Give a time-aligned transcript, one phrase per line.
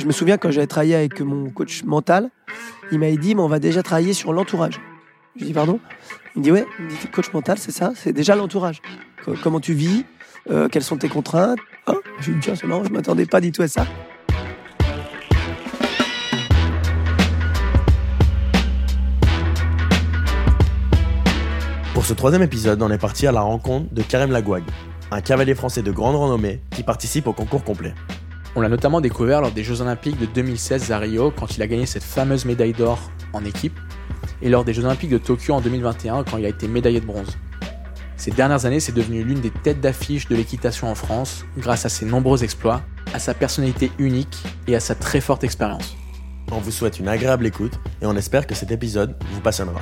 [0.00, 2.30] je me souviens quand j'avais travaillé avec mon coach mental,
[2.90, 4.80] il m'avait dit, mais on va déjà travailler sur l'entourage.
[5.36, 5.78] Je dis, pardon?
[6.34, 8.80] Il me dit, ouais, il me dit, coach mental, c'est ça, c'est déjà l'entourage.
[9.24, 10.04] Co- Comment tu vis,
[10.50, 11.58] euh, quelles sont tes contraintes?
[11.86, 13.86] Hein je lui dis, tiens, c'est marrant, je m'attendais pas du tout à ça.
[21.94, 24.62] Pour ce troisième épisode, on est parti à la rencontre de Karem Lagouag,
[25.10, 27.94] un cavalier français de grande renommée qui participe au concours complet.
[28.56, 31.68] On l'a notamment découvert lors des Jeux Olympiques de 2016 à Rio, quand il a
[31.68, 32.98] gagné cette fameuse médaille d'or
[33.32, 33.78] en équipe,
[34.42, 37.06] et lors des Jeux Olympiques de Tokyo en 2021, quand il a été médaillé de
[37.06, 37.38] bronze.
[38.16, 41.88] Ces dernières années, c'est devenu l'une des têtes d'affiche de l'équitation en France, grâce à
[41.88, 42.82] ses nombreux exploits,
[43.14, 44.36] à sa personnalité unique
[44.66, 45.96] et à sa très forte expérience.
[46.50, 49.80] On vous souhaite une agréable écoute et on espère que cet épisode vous passionnera.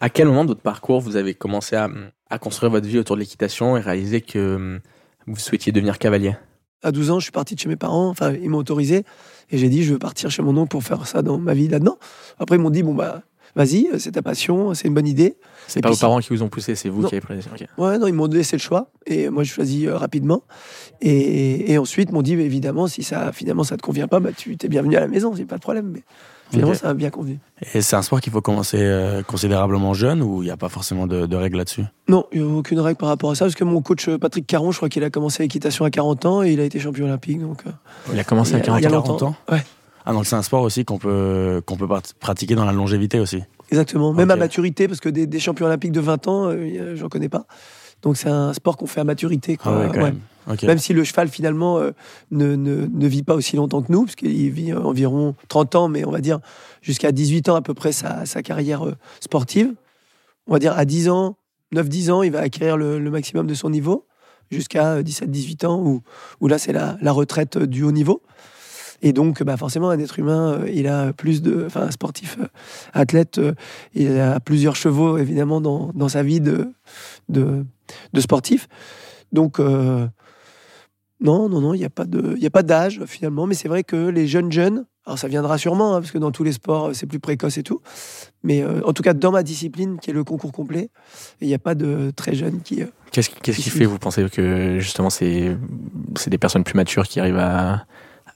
[0.00, 1.88] À quel moment de votre parcours vous avez commencé à,
[2.34, 4.80] à construire votre vie autour de l'équitation et réaliser que hum,
[5.26, 6.36] vous souhaitiez devenir cavalier
[6.82, 9.04] À 12 ans, je suis parti de chez mes parents, enfin, ils m'ont autorisé,
[9.50, 11.68] et j'ai dit, je veux partir chez mon oncle pour faire ça dans ma vie
[11.68, 11.96] là-dedans.
[12.38, 13.22] Après, ils m'ont dit, bon, bah,
[13.56, 15.36] vas-y, c'est ta passion, c'est une bonne idée.
[15.68, 17.08] C'est pas puis vos parents qui vous ont poussé, c'est vous Non.
[17.08, 17.38] qui avez pris.
[17.38, 17.66] ok.
[17.78, 20.42] Ouais, non, ils m'ont laissé le choix, et moi, je choisis euh, rapidement.
[21.00, 24.30] Et, et ensuite, ils m'ont dit, évidemment, si ça, finalement, ça te convient pas, bah,
[24.36, 25.90] tu t'es bienvenu à la maison, c'est pas de problème.
[25.94, 26.02] Mais
[26.50, 27.38] finalement, ça m'a bien convenu.
[27.74, 30.68] Et c'est un sport qu'il faut commencer euh, considérablement jeune ou il n'y a pas
[30.68, 31.84] forcément de, de règles là-dessus?
[32.08, 34.18] Non, il n'y a aucune règle par rapport à ça, parce que mon coach euh,
[34.18, 36.78] Patrick Caron, je crois qu'il a commencé l'équitation à 40 ans, et il a été
[36.78, 37.62] champion olympique, donc...
[37.66, 37.70] euh,
[38.12, 38.94] Il a commencé à a- 40 il y a ans.
[38.94, 39.16] longtemps.
[39.16, 39.62] 40 ans Ouais.
[40.06, 41.88] Ah donc c'est un sport aussi qu'on peut, qu'on peut
[42.20, 43.42] pratiquer dans la longévité aussi.
[43.70, 46.94] Exactement, même à maturité, parce que des, des champions olympiques de 20 ans, euh, a-
[46.94, 47.46] j'en connais pas.
[48.02, 49.56] Donc c'est un sport qu'on fait à maturité.
[49.56, 49.72] Quoi.
[49.74, 50.02] Ah ouais, quand Ouais.
[50.04, 50.18] même.
[50.62, 51.92] Même si le cheval finalement euh,
[52.30, 55.74] ne, ne, ne vit pas aussi longtemps que nous, parce qu'il vit euh, environ 30
[55.74, 56.40] ans, mais on va dire
[56.82, 59.74] jusqu'à 18 ans à peu près sa, sa carrière euh, sportive.
[60.46, 61.36] On va dire à 10 ans,
[61.74, 64.06] 9-10 ans, il va acquérir le, maximum de son niveau,
[64.50, 66.02] jusqu'à 17-18 ans, où,
[66.40, 68.22] où là c'est la, la retraite du haut niveau.
[69.00, 71.64] Et donc, bah, forcément, un être humain, il a plus de.
[71.66, 72.38] Enfin, un sportif
[72.92, 73.40] athlète,
[73.94, 76.72] il a plusieurs chevaux, évidemment, dans, dans sa vie de,
[77.28, 77.66] de,
[78.12, 78.68] de sportif.
[79.32, 79.60] Donc,
[81.24, 81.84] non, non, non, il n'y
[82.46, 83.46] a pas d'âge, finalement.
[83.46, 86.30] Mais c'est vrai que les jeunes jeunes, alors ça viendra sûrement, hein, parce que dans
[86.30, 87.80] tous les sports, c'est plus précoce et tout.
[88.42, 90.90] Mais euh, en tout cas, dans ma discipline, qui est le concours complet,
[91.40, 92.82] il n'y a pas de très jeunes qui.
[92.82, 95.56] euh, Qu'est-ce qu'est-ce qui Qui fait, vous pensez que justement c'est
[96.26, 97.86] des personnes plus matures qui arrivent à,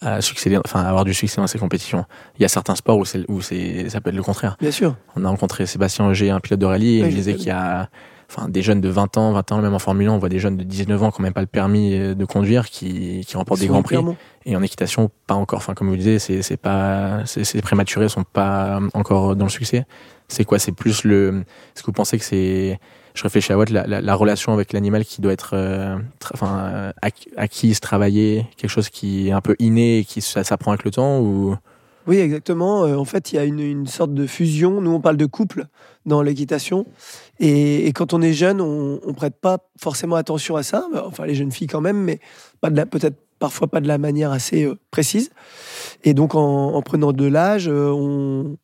[0.01, 2.05] à succéder, enfin à avoir du succès dans ces compétitions?
[2.39, 4.57] Il y a certains sports où, c'est, où c'est, ça peut être le contraire.
[4.61, 4.95] bien sûr.
[5.17, 7.89] On a rencontré Sébastien Auger, un pilote de rallye, et il disait qu'il y a
[8.31, 10.39] enfin, des jeunes de 20 ans, 20 ans, même en Formule 1, on voit des
[10.39, 13.37] jeunes de 19 ans qui n'ont même pas le permis euh, de conduire, qui, qui
[13.37, 13.97] remportent des grands prix.
[13.97, 14.17] clairement-
[14.47, 15.59] Et en équitation, pas encore.
[15.59, 19.45] Enfin, comme vous le disiez, c'est, c'est pas, c'est, c'est prématuré, sont pas encore dans
[19.47, 19.87] le succès.
[20.29, 20.59] C'est quoi?
[20.59, 21.41] C'est plus le.
[21.75, 22.79] Est-ce que vous pensez que c'est.
[23.15, 26.31] Je réfléchis à Watt, la, la, la relation avec l'animal qui doit être euh, tra-
[26.35, 30.45] enfin, euh, acqu- acquise, travaillée, quelque chose qui est un peu inné et qui ça
[30.45, 31.57] s'apprend avec le temps ou?
[32.09, 32.87] Oui, exactement.
[32.87, 34.81] Euh, en fait, il y a une, sorte de fusion.
[34.81, 35.67] Nous, on parle de couple
[36.07, 36.87] dans l'équitation.
[37.39, 40.89] Et, quand on est jeune, on ne prête pas forcément attention à ça.
[41.05, 42.19] Enfin, les jeunes filles quand même, mais
[42.63, 45.31] peut-être parfois pas de la manière assez euh, précise.
[46.03, 48.57] Et donc, en, en prenant de l'âge, euh, on,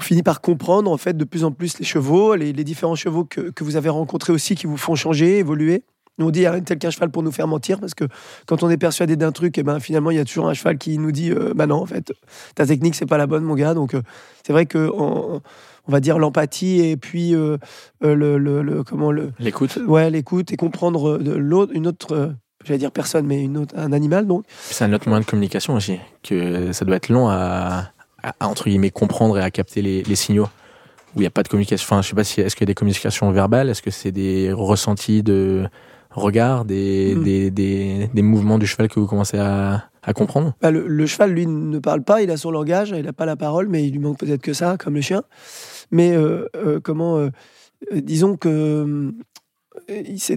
[0.00, 3.64] finit par comprendre en fait de plus en plus les chevaux, les, différents chevaux que
[3.64, 5.82] vous avez rencontrés aussi qui vous font changer, évoluer.
[6.18, 8.04] Nous, on dit il y a tel qu'un cheval pour nous faire mentir parce que
[8.46, 10.76] quand on est persuadé d'un truc, et ben finalement il y a toujours un cheval
[10.78, 12.12] qui nous dit euh, bah non en fait
[12.54, 13.74] ta technique c'est pas la bonne mon gars.
[13.74, 14.02] Donc euh,
[14.46, 15.40] c'est vrai que on
[15.86, 17.56] va dire l'empathie et puis euh,
[18.04, 22.34] euh, le, le- le- comment le l'écoute ouais l'écoute et comprendre de l'autre une autre
[22.64, 25.74] j'allais dire personne mais une autre un animal donc C'est un autre moyen de communication
[25.74, 27.90] aussi, que ça doit être long à,
[28.22, 30.48] à- à, entre guillemets comprendre et à capter les, les signaux.
[31.14, 31.86] Où il n'y a pas de communication.
[31.86, 34.12] Enfin, je sais pas si est-ce qu'il y a des communications verbales, est-ce que c'est
[34.12, 35.66] des ressentis de
[36.10, 37.22] regard, des, Mm.
[37.24, 40.54] des, des, des mouvements du cheval que vous commencez à, à comprendre?
[40.60, 43.26] Bah, le, le cheval, lui, ne parle pas, il a son langage, il n'a pas
[43.26, 45.22] la parole, mais il lui manque peut-être que ça, comme le chien.
[45.90, 47.30] Mais euh, euh, comment, euh,
[47.94, 49.12] disons que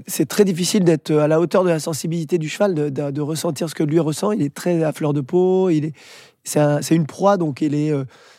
[0.08, 3.22] c'est très difficile d'être à la hauteur de la sensibilité du cheval, de, de- de
[3.22, 4.32] ressentir ce que lui ressent.
[4.32, 5.94] Il est très à fleur de peau, il est,
[6.44, 7.92] c'est un- c'est une proie, donc il est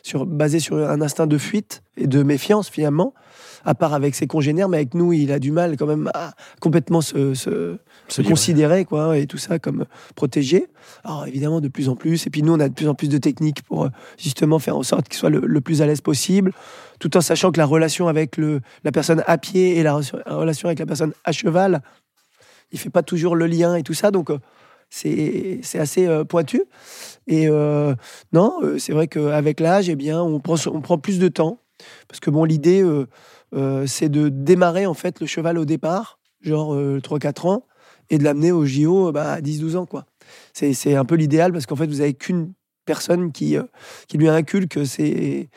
[0.02, 3.14] sur, basé sur un instinct de fuite et de méfiance finalement.
[3.64, 6.32] À part avec ses congénères, mais avec nous, il a du mal quand même à
[6.61, 7.76] complètement se, se,
[8.09, 8.32] se livrer.
[8.32, 9.85] considérer quoi et tout ça comme
[10.17, 10.67] protégé.
[11.05, 13.09] Alors évidemment de plus en plus et puis nous on a de plus en plus
[13.09, 13.88] de techniques pour euh,
[14.19, 16.53] justement faire en sorte qu'il soit le, le plus à l'aise possible
[16.99, 20.20] tout en sachant que la relation avec le, la personne à pied et la, re-
[20.26, 21.82] la relation avec la personne à cheval
[22.73, 24.38] il fait pas toujours le lien et tout ça donc euh,
[24.91, 26.62] c'est c'est assez euh, pointu
[27.29, 27.94] et euh,
[28.32, 31.59] non euh, c'est vrai qu'avec l'âge eh bien on prend on prend plus de temps
[32.09, 32.82] parce que bon l'idée
[33.54, 37.66] euh, euh, c'est de démarrer en fait le cheval au départ genre 3-4 ans
[38.10, 39.87] et de l'amener au JO bah, à 10-12 ans.
[39.87, 40.06] quoi.
[40.52, 42.52] C'est un peu l'idéal parce qu'en fait, vous avez qu'une
[42.84, 43.64] personne qui, euh,
[44.08, 45.49] qui lui inculque c'est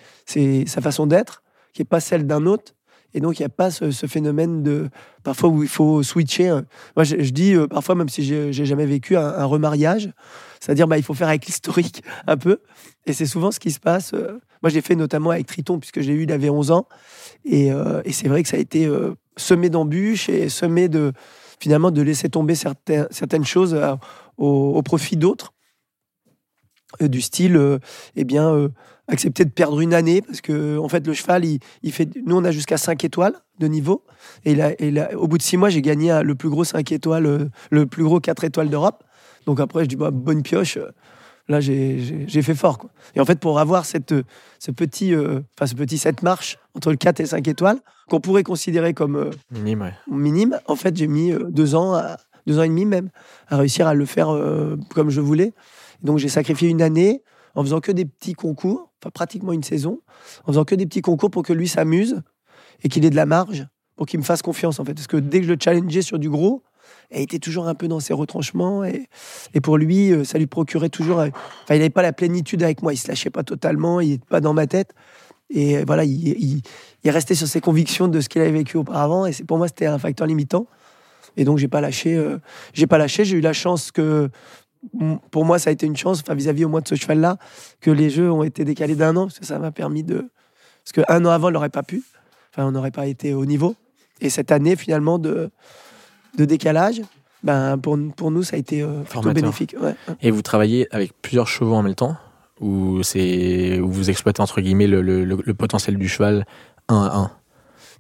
[0.68, 1.44] sa façon d'être,
[1.74, 2.74] qui n'est pas celle d'un autre.
[3.14, 4.90] Et donc, il n'y a pas ce, phénomène de
[5.24, 6.60] parfois où il faut switcher.
[6.98, 10.12] Moi, je, dis euh, parfois, même si j'ai jamais vécu un, remariage,
[10.60, 12.60] c'est-à-dire bah, il faut faire avec l'historique un peu.
[13.06, 14.14] Et c'est souvent ce qui se passe.
[14.14, 16.88] Euh, moi, j'ai fait notamment avec Triton, puisque j'ai eu, il avait 11 ans.
[17.44, 17.68] Et,
[18.06, 18.90] et c'est vrai que ça a été
[19.38, 21.14] semé d'embûches et semé de
[21.60, 23.80] finalement de laisser tomber certaines, choses
[24.38, 25.54] au, profit d'autres.
[27.00, 27.80] du style,
[28.16, 28.72] eh bien
[29.08, 32.44] accepter de perdre une année parce que en fait le cheval il, fait nous on
[32.44, 34.04] a jusqu'à 5 étoiles de niveau
[34.46, 34.56] et,
[35.16, 38.04] au bout de 6 mois j'ai gagné le plus gros 5 étoiles euh, le plus
[38.04, 39.04] gros 4 étoiles d'Europe
[39.46, 40.90] donc après je dis bah, bonne pioche euh,
[41.48, 42.90] là j'ai fait fort quoi.
[43.16, 44.16] et en fait pour avoir cette
[44.60, 48.20] ce petit euh, enfin ce petit cette marche entre le 4 et 5 étoiles qu'on
[48.20, 52.70] pourrait considérer comme minime minime en fait j'ai mis deux ans à, deux ans et
[52.70, 53.10] demi même
[53.48, 54.30] à réussir à le faire
[54.94, 55.54] comme je voulais
[56.02, 57.22] donc j'ai sacrifié une année
[57.56, 60.02] en faisant que des petits concours, enfin pratiquement une saison,
[60.44, 62.22] en faisant que des petits concours pour que lui s'amuse
[62.84, 63.66] et qu'il ait de la marge,
[63.96, 64.94] pour qu'il me fasse confiance en fait.
[64.94, 66.64] Parce que dès que je le challengeais sur du gros,
[67.12, 69.08] il était toujours un peu dans ses retranchements et,
[69.54, 71.20] et pour lui, euh, ça lui procurait toujours.
[71.20, 71.32] Enfin,
[71.72, 74.42] il n'avait pas la plénitude avec moi, il se lâchait pas totalement, il n'était pas
[74.42, 74.94] dans ma tête.
[75.50, 76.62] Et voilà, il, il,
[77.04, 79.26] il restait sur ses convictions de ce qu'il avait vécu auparavant.
[79.26, 80.68] Et pour moi, c'était un facteur limitant.
[81.38, 82.16] Et donc, j'ai pas lâché.
[82.16, 82.40] Euh,
[82.74, 83.26] j'ai pas lâché.
[83.26, 84.30] J'ai eu la chance que
[85.32, 87.38] pour moi, ça a été une chance, vis-à-vis au moins de ce cheval-là,
[87.82, 90.30] que les jeux ont été décalés d'un an, parce que ça m'a permis de.
[90.84, 92.04] Parce qu'un an avant, on n'aurait pas pu.
[92.52, 93.76] Enfin, on n'aurait pas été au niveau.
[94.22, 95.50] Et cette année, finalement, de,
[96.38, 97.02] de décalage,
[97.44, 99.76] ben, pour, pour nous, ça a été euh, plutôt bénéfique.
[100.22, 102.18] Et vous travaillez avec plusieurs chevaux en même temps
[102.60, 106.46] Ou c'est où vous exploitez, entre guillemets, le, le, le, potentiel du cheval
[106.88, 107.32] un à un?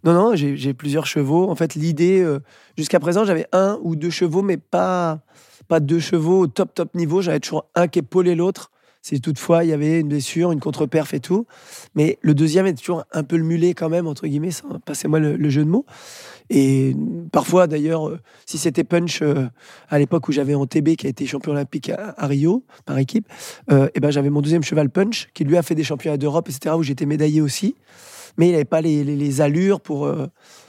[0.04, 1.50] Non, non, j'ai plusieurs chevaux.
[1.50, 2.40] En fait, l'idée, euh,
[2.78, 5.20] jusqu'à présent, j'avais un ou deux chevaux, mais pas,
[5.68, 7.22] pas deux chevaux au top, top niveau.
[7.22, 8.72] J'avais toujours un qui épaulait l'autre.
[9.06, 11.46] Si toutefois il y avait une blessure, une contre-perf et tout.
[11.94, 14.50] Mais le deuxième était toujours un peu le mulet quand même, entre guillemets,
[14.84, 15.86] passez-moi le, jeu de mots.
[16.50, 16.95] Et
[17.31, 19.47] parfois, d'ailleurs, euh, si c'était Punch euh,
[19.89, 23.27] à l'époque où j'avais en TB qui a été champion olympique à, Rio par équipe,
[23.69, 26.18] et euh, eh ben j'avais mon deuxième cheval Punch qui lui a fait des championnats
[26.18, 27.75] d'Europe, etc., où j'étais médaillé aussi.
[28.38, 30.12] Mais il n'avait pas les, allures pour,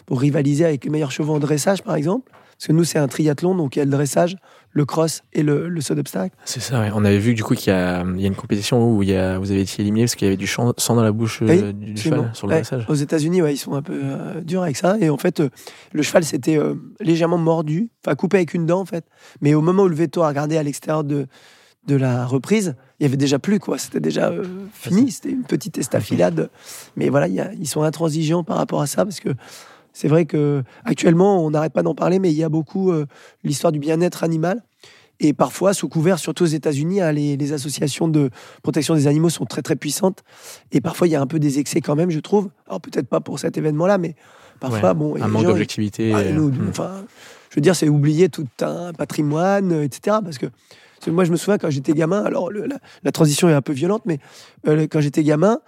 [0.06, 2.30] pour rivaliser avec les meilleurs chevaux en dressage, par exemple.
[2.30, 4.36] Parce que nous, c'est un triathlon, donc il y a le dressage,
[4.76, 6.36] le cross et le, le saut d'obstacle.
[6.44, 6.90] C'est ça, ouais.
[6.94, 9.38] On avait vu du coup qu'il y, y, a une compétition où il y a,
[9.38, 11.96] vous avez été éliminé parce qu'il y avait du sang dans la bouche euh, du,
[11.96, 12.84] cheval sur le dressage.
[12.86, 14.98] Aux États-Unis, ouais, ils sont un peu euh, durs avec ça.
[15.00, 15.48] Et en fait, euh,
[15.92, 16.58] le cheval s'était
[17.00, 19.06] légèrement mordu, enfin coupé avec une dent en fait.
[19.40, 21.26] Mais au moment où le veto a regardé à l'extérieur de,
[21.86, 23.78] de la reprise, il y avait déjà plus quoi.
[23.78, 24.30] C'était déjà
[24.74, 25.10] fini.
[25.10, 26.50] C'était une petite estafilade.
[26.96, 29.30] Mais voilà, y a, ils sont intransigeants par rapport à ça parce que
[29.96, 33.06] c'est vrai que actuellement, on n'arrête pas d'en parler, mais il y a beaucoup euh,
[33.44, 34.62] l'histoire du bien-être animal.
[35.20, 38.28] Et parfois, sous couvert, surtout aux États-Unis, hein, les, associations de
[38.62, 40.22] protection des animaux sont très très puissantes.
[40.70, 42.50] Et parfois, il y a un peu des excès quand même, je trouve.
[42.66, 44.16] Alors peut-être pas pour cet événement-là, mais
[44.60, 45.16] parfois, bon.
[45.16, 46.14] Un manque d'objectivité.
[46.14, 46.72] Euh, hmm.
[47.48, 50.18] je veux dire, c'est oublier tout un patrimoine, euh, etc.
[50.22, 50.50] Parce que
[51.06, 52.22] moi, je me souviens quand j'étais gamin.
[52.22, 54.18] Alors la, transition est un peu violente, mais
[54.88, 55.60] quand j'étais gamin,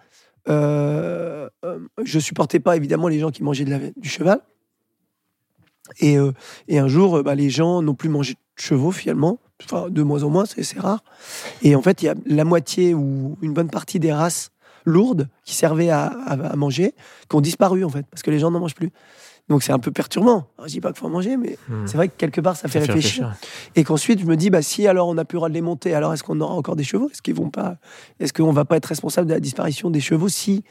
[0.49, 4.40] euh, euh, je supportais pas évidemment les gens qui mangeaient du cheval.
[6.01, 6.32] Et, euh,
[6.69, 9.39] et un jour, bah, les gens n'ont plus mangé de chevaux finalement,
[9.89, 11.03] de moins en moins, c'est rare.
[11.63, 14.51] Et en fait, il y a la moitié ou une bonne partie des races
[14.84, 16.94] lourdes qui servaient à, à manger
[17.29, 18.91] qui ont disparu en fait, parce que les gens n'en mangent plus.
[19.48, 20.46] Donc c'est un peu perturbant.
[20.62, 21.86] je dis pas qu'il faut en manger, mais hmm.
[21.86, 23.34] c'est vrai que quelque part ça fait, réfléchir.
[23.76, 25.62] Et qu'ensuite je me dis, bah si alors on a pu le droit de les
[25.62, 27.08] monter, alors est-ce qu'on aura encore des chevaux?
[27.10, 27.76] Est-ce qu'ils vont pas
[28.20, 30.64] Est-ce qu'on va pas être responsable de la disparition des chevaux si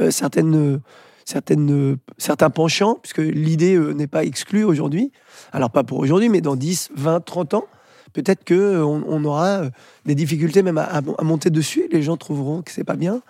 [0.00, 0.80] euh, certaines
[1.24, 5.12] certaines, certains penchants, puisque l'idée euh, n'est pas exclue aujourd'hui,
[5.52, 7.64] alors pas pour aujourd'hui, mais dans 10, 20, 30 ans,
[8.12, 9.62] peut-être qu'on euh, on aura
[10.04, 13.22] des difficultés même à, monter dessus, les gens trouveront que c'est pas bien,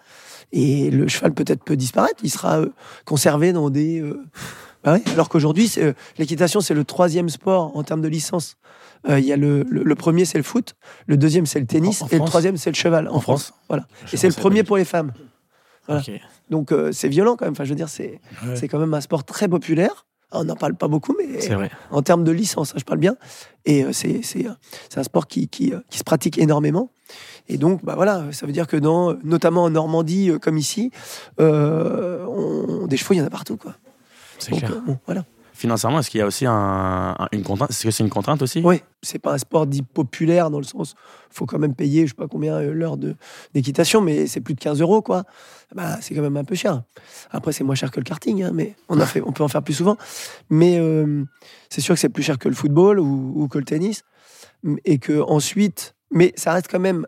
[0.53, 2.61] et le cheval peut-être peut disparaître, il sera
[3.05, 4.03] conservé dans des...
[4.85, 8.57] Bah alors qu'aujourd'hui, euh, l'équitation, c'est le troisième sport en termes de licence.
[9.09, 10.75] Euh, il y a le, le, premier, c'est le foot,
[11.07, 13.53] le deuxième, c'est le tennis, et le troisième, c'est le cheval en, France.
[13.69, 13.87] Voilà.
[14.13, 15.13] Et c'est le premier pour les femmes.
[16.51, 17.53] Donc euh, c'est violent quand même.
[17.53, 18.21] Enfin, je veux dire, c'est
[18.55, 20.07] c'est quand même un sport très populaire.
[20.35, 21.39] On n'en parle pas beaucoup, mais
[21.91, 23.17] en termes de licence, je parle bien.
[23.67, 24.47] Et c'est
[24.97, 26.91] un sport qui, qui, qui, se pratique énormément.
[27.49, 30.91] Et donc, bah voilà, ça veut dire que dans, notamment en Normandie, comme ici,
[31.39, 33.75] on, des chevaux, il y en a partout, quoi.
[34.43, 34.73] C'est clair.
[35.07, 35.25] voilà.
[35.55, 37.71] Financièrement, est-ce qu'il y a aussi un- un- une contrainte?
[37.71, 38.63] Est-ce que c'est une contrainte aussi?
[38.65, 40.95] Oui, c'est pas un sport dit populaire dans le sens,
[41.31, 42.97] faut quand même payer, je sais pas combien euh, l'heure
[43.53, 45.25] d'équitation, mais c'est plus de 15 euros quoi.
[45.75, 46.83] Bah, c'est quand même un peu cher.
[47.31, 49.49] Après, c'est moins cher que le karting, hein, mais on a fait, on peut en
[49.49, 49.97] faire plus souvent.
[50.49, 51.25] Mais euh,
[51.69, 54.05] c'est sûr que c'est plus cher que le football ou, ou que le tennis,
[54.87, 57.07] et que ensuite, mais ça reste quand même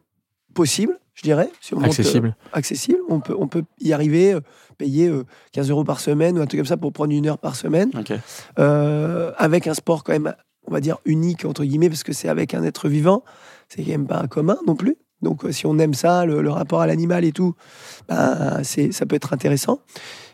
[0.53, 1.51] possible, je dirais.
[1.61, 2.37] Si on monte, euh, Accessible.
[2.53, 2.99] accessible.
[3.09, 4.41] On peut, on peut y arriver, euh,
[4.79, 7.39] payer euh, 15 euros par semaine ou un truc comme ça pour prendre une heure
[7.39, 7.91] par semaine
[8.59, 10.35] euh, avec un sport quand même,
[10.67, 13.23] on va dire, unique, entre guillemets, parce que c'est avec un être vivant,
[13.69, 14.97] c'est quand même pas commun non plus.
[15.23, 17.55] Donc euh, si on aime ça, le, le rapport à l'animal et tout,
[18.09, 19.81] ben, c'est, ça peut être intéressant.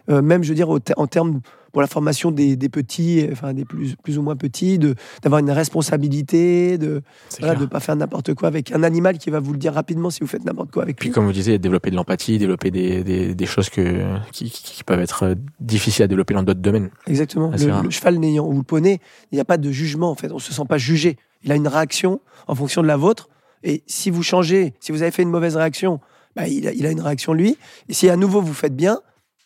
[0.08, 1.40] Euh, même, je veux dire, en termes
[1.72, 4.78] pour la formation des, des petits, enfin des plus, plus ou moins petits,
[5.22, 7.02] d'avoir une responsabilité, de
[7.38, 10.10] voilà, de pas faire n'importe quoi avec un animal qui va vous le dire rapidement
[10.10, 11.14] si vous faites n'importe quoi avec Puis lui.
[11.14, 15.34] comme vous disiez, développer de l'empathie, développer des, des, des choses que, qui, peuvent être
[15.60, 16.90] difficiles à développer dans d'autres domaines.
[17.06, 17.50] Exactement.
[17.52, 19.00] Assez Le, cheval n'ayant ou le poney,
[19.30, 20.32] il n'y a pas de jugement en fait.
[20.32, 21.16] On se sent pas jugé.
[21.42, 23.28] Il a une réaction en fonction de la vôtre.
[23.62, 26.00] Et si vous changez, si vous avez fait une mauvaise réaction,
[26.34, 27.56] bah, il, a, il a une réaction lui.
[27.88, 29.00] Et si à nouveau vous faites bien,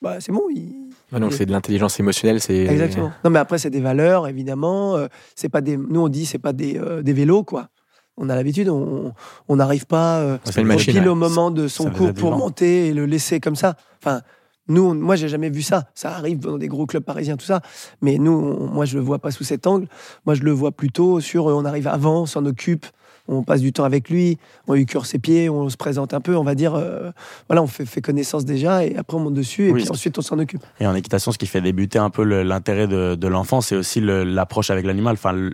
[0.04, 0.42] bah, c'est bon.
[0.50, 0.82] il-
[1.18, 3.12] donc c'est de l'intelligence émotionnelle, c'est Exactement.
[3.24, 4.96] Non, mais après c'est des valeurs évidemment.
[4.96, 5.06] Euh,
[5.36, 5.76] c'est pas des.
[5.76, 7.68] Nous on dit c'est pas des, euh, des vélos quoi.
[8.16, 9.12] On a l'habitude, on
[9.56, 10.38] n'arrive pas euh,
[10.78, 11.08] pile ouais.
[11.08, 13.74] au moment de son cours pour monter et le laisser comme ça.
[14.00, 14.20] Enfin,
[14.68, 15.84] nous, on- moi, j'ai jamais vu ça.
[15.94, 17.60] Ça arrive dans des gros clubs parisiens, tout ça.
[18.02, 19.88] Mais nous, on- moi, je le vois pas sous cet angle.
[20.26, 22.86] Moi, je le vois plutôt sur, euh, on arrive avant, on s'en occupe,
[23.28, 24.38] on passe du temps avec lui,
[24.68, 27.10] on lui cure ses pieds, on se présente un peu, on va dire, euh,
[27.48, 30.18] voilà, on fait, fait connaissance déjà et après on monte dessus et Oui, puis ensuite
[30.18, 30.62] on s'en occupe.
[30.80, 34.00] Et en équitation, ce qui fait débuter un peu l'intérêt de, de l'enfant, c'est aussi
[34.02, 35.14] l'approche avec l'animal.
[35.14, 35.52] Enfin, le,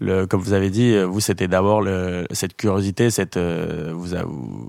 [0.00, 1.84] le- comme vous avez dit, vous, c'était d'abord
[2.32, 4.24] cette curiosité, cette, euh, vous, a-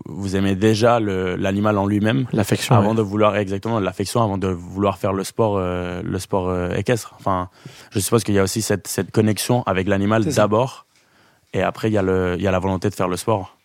[0.06, 2.26] vous, aimez déjà l'animal en lui-même.
[2.34, 2.76] l'affection.
[2.76, 2.96] avant ouais.
[2.96, 7.16] de vouloir exactement l'affection avant de vouloir faire le sport euh, le sport euh, équestre
[7.20, 7.50] enfin
[7.92, 10.86] je suppose qu'il y a aussi cette, cette connexion avec l'animal d'abord
[11.54, 13.58] et après il y a le il y a la volonté de faire le sport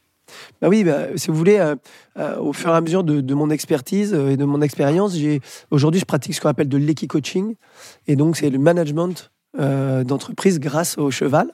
[0.60, 1.74] Bah oui, bah, si vous voulez, euh,
[2.18, 5.16] euh, au fur et à mesure de, mon expertise euh, et de mon expérience,
[5.70, 7.54] aujourd'hui je pratique ce qu'on appelle de l'équi-coaching,
[8.06, 11.50] et donc c'est le management d'entreprise grâce au cheval.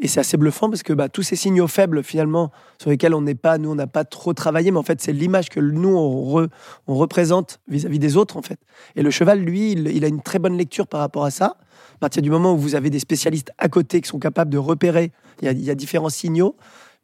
[0.00, 3.22] Et c'est assez bluffant parce que bah, tous ces signaux faibles finalement sur lesquels on
[3.22, 5.96] n'est pas, nous on n'a pas trop travaillé, mais en fait c'est l'image que nous
[5.96, 6.48] on, re-
[6.86, 8.60] on représente vis-à-vis des autres en fait.
[8.94, 11.56] Et le cheval, lui, il a une très bonne lecture par rapport à ça.
[11.98, 14.58] À partir du moment où vous avez des spécialistes à côté qui sont capables de
[14.58, 15.10] repérer,
[15.42, 16.54] il y a, différents signaux.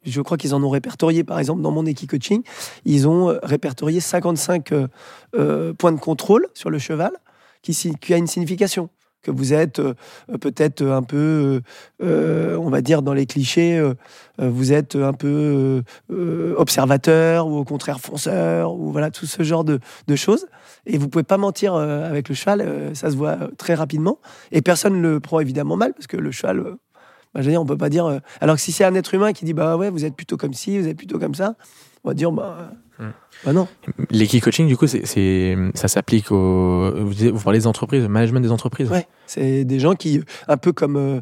[0.05, 2.43] Je crois qu'ils en ont répertorié, par exemple, dans mon équipe coaching,
[2.85, 4.87] ils ont euh, répertorié 55 euh,
[5.35, 7.11] euh, points de contrôle sur le cheval
[7.61, 7.75] qui,
[8.13, 8.89] a une signification.
[9.21, 9.81] Que vous êtes
[10.39, 11.61] peut-être un peu,
[11.99, 13.83] on va dire dans les clichés,
[14.37, 15.81] vous êtes un peu
[16.55, 19.79] observateur ou au contraire fonceur, ou voilà, tout ce genre de
[20.15, 20.45] choses.
[20.85, 23.73] Et vous pouvez pas mentir euh, avec le cheval, euh, ça se voit euh, très
[23.73, 24.19] rapidement.
[24.51, 26.61] Et personne ne le prend évidemment mal, parce que le cheval,
[27.33, 28.19] bah, je veux dire, on peut pas dire.
[28.41, 30.53] alors que si c'est un être humain qui dit, bah ouais, vous êtes plutôt comme
[30.53, 31.55] ci, vous êtes plutôt comme ça,
[32.03, 33.09] on va dire, bah, Hmm.
[33.43, 33.67] bah non.
[34.09, 35.03] L'équi-coaching, du coup, c'est,
[35.73, 36.91] ça s'applique au.
[36.95, 38.89] Vous, parlez des entreprises, le management des entreprises.
[38.89, 41.21] Ouais, c'est des gens qui, un peu comme.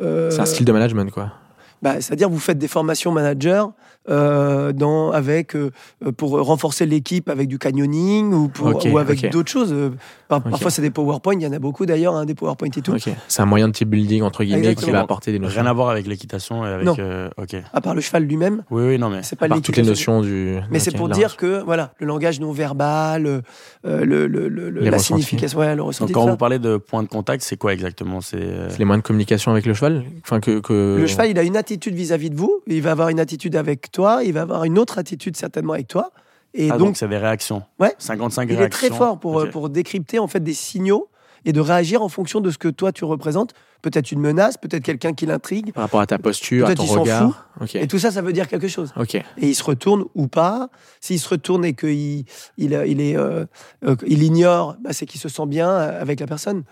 [0.00, 1.32] euh, C'est un style de management, quoi.
[1.82, 3.64] Bah, C'est-à-dire, vous faites des formations managers
[4.08, 5.70] euh, dans, avec, euh,
[6.16, 9.72] pour renforcer l'équipe avec du canyoning ou, pour, Ok, ou avec d'autres choses.
[9.72, 9.90] Euh,
[10.28, 10.42] par-.
[10.42, 12.94] Parfois, c'est des PowerPoint, il y en a beaucoup d'ailleurs, hein, des PowerPoint et tout.
[13.28, 15.60] C'est un moyen de team building, entre guillemets, qui va apporter des notions.
[15.60, 16.96] rien à voir avec l'équitation et avec Non.
[16.98, 19.60] euh, ok À part le cheval lui-même, oui oui non mais c'est À pas part
[19.62, 20.58] toutes les notions du.
[20.70, 23.40] Mais c'est pour dire que voilà, le langage non verbal, euh,
[23.84, 25.22] le, le, le- le- Les la ressentis.
[25.22, 26.12] signification, ouais, le ressenti.
[26.12, 28.20] donc quand vous parlez de point de contact c'est quoi exactement?
[28.20, 30.04] C'est euh, C'est les moyens de communication avec le cheval?
[30.24, 30.96] Enfin, que, que...
[31.00, 33.90] Le cheval, il a une attitude vis-à-vis de vous, il va avoir une attitude avec
[33.92, 36.10] toi, il va avoir une autre attitude certainement avec toi.
[36.54, 37.94] Et ah, donc c'est des réactions Ouais.
[37.98, 41.08] 55 il est réactions très fort pour, euh, pour décrypter en fait des signaux
[41.44, 43.54] et de réagir en fonction de ce que toi tu représentes.
[43.82, 45.72] Peut-être une menace, peut-être quelqu'un qui l'intrigue.
[45.72, 47.46] Par rapport à ta posture, à Peut-être ton il s'en regard.
[47.60, 47.74] Ok.
[47.76, 48.92] Et tout ça, ça veut dire quelque chose.
[49.14, 50.68] Et il se retourne ou pas.
[51.00, 52.24] S'il se retourne et qu'il
[52.58, 53.44] il, euh, il est, euh,
[53.86, 56.64] euh, il ignore, bah, c'est qu'il se sent bien avec la personne.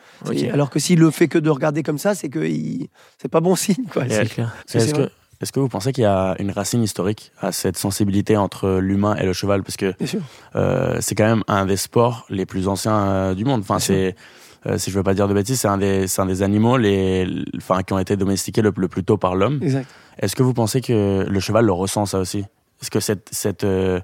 [0.53, 2.89] Alors que s'il le fait que de regarder comme ça, c'est que il-
[3.21, 3.85] c'est pas bon signe.
[3.93, 4.05] Quoi.
[4.07, 4.35] Est-ce
[4.95, 5.11] que,
[5.41, 9.15] est-ce que vous pensez qu'il y a une racine historique à cette sensibilité entre l'humain
[9.17, 9.63] et le cheval?
[9.63, 9.95] Parce que
[10.57, 13.61] euh, c'est quand même un des sports les plus anciens euh, du monde.
[13.61, 14.17] Enfin, c'est,
[14.67, 16.77] euh, si je veux pas dire de bêtises, c'est un des, c'est un des animaux
[16.77, 19.61] les, enfin, qui ont été domestiqués le, le plus tôt par l'homme.
[19.63, 19.87] Exact.
[20.19, 22.45] Est-ce que vous pensez que le cheval le ressent ça aussi?
[22.83, 24.01] Est-ce que cette, cette, euh,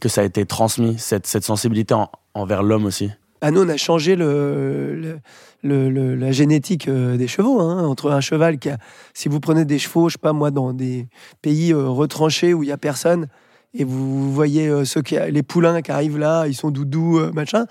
[0.00, 3.10] que ça a été transmis cette, cette sensibilité en- envers l'homme aussi?
[3.42, 5.18] Ah, nous, on a changé le,
[5.62, 7.60] le- la génétique euh, des chevaux.
[7.60, 8.78] hein, entre un cheval qui a.
[9.14, 11.08] Si vous prenez des chevaux, je sais pas moi, dans des
[11.42, 13.28] pays retranchés où il y a personne,
[13.72, 17.66] et vous voyez ceux qui, les poulains qui arrivent là, ils sont doudous, machin.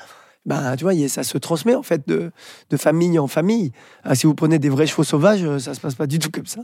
[0.45, 2.31] Ben, tu vois, ça se transmet en fait de,
[2.69, 3.71] de famille en famille.
[4.03, 6.31] Ah, si vous prenez des vrais chevaux sauvages, euh, ça se passe pas du tout
[6.31, 6.61] comme ça.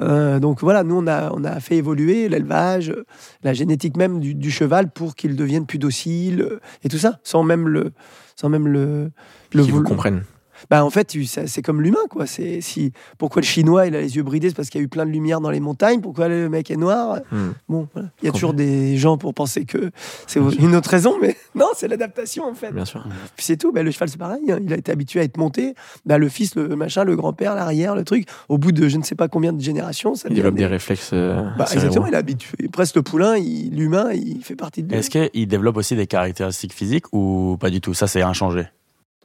[0.00, 3.04] Euh, donc voilà, nous on a, on a fait évoluer l'élevage, euh,
[3.42, 7.42] la génétique même du, du cheval pour qu'il devienne plus docile et tout ça, sans
[7.42, 7.92] même le,
[8.36, 9.12] sans même le,
[9.52, 10.24] le Qui vous comprennent.
[10.68, 12.26] Bah, en fait, c'est comme l'humain, quoi.
[12.26, 14.84] C'est si pourquoi le chinois il a les yeux bridés, c'est parce qu'il y a
[14.84, 16.00] eu plein de lumière dans les montagnes?
[16.00, 17.20] Pourquoi le mec est noir?
[17.30, 17.50] Hmm.
[17.68, 18.08] Bon, voilà.
[18.22, 19.90] il y a toujours des gens pour penser que
[20.26, 22.72] c'est une autre raison, mais non, c'est l'adaptation en fait.
[22.72, 23.04] Bien sûr.
[23.36, 23.72] Puis c'est tout.
[23.72, 24.50] Bah, le cheval, c'est pareil.
[24.50, 24.58] hein.
[24.62, 25.74] Il a été habitué à être monté.
[26.04, 28.26] Bah, le fils, le machin, le grand-père, l'arrière, le truc.
[28.48, 30.66] Au bout de je ne sais pas combien de générations, ça Il développe des- des
[30.66, 31.10] réflexes.
[31.12, 32.68] euh, Bah, exactement, il est habitué.
[32.72, 34.94] Presque le poulain, l'humain, il fait partie de.
[34.94, 37.94] Est-ce qu'il développe aussi des caractéristiques physiques ou pas du tout?
[37.94, 38.64] Ça, c'est inchangé.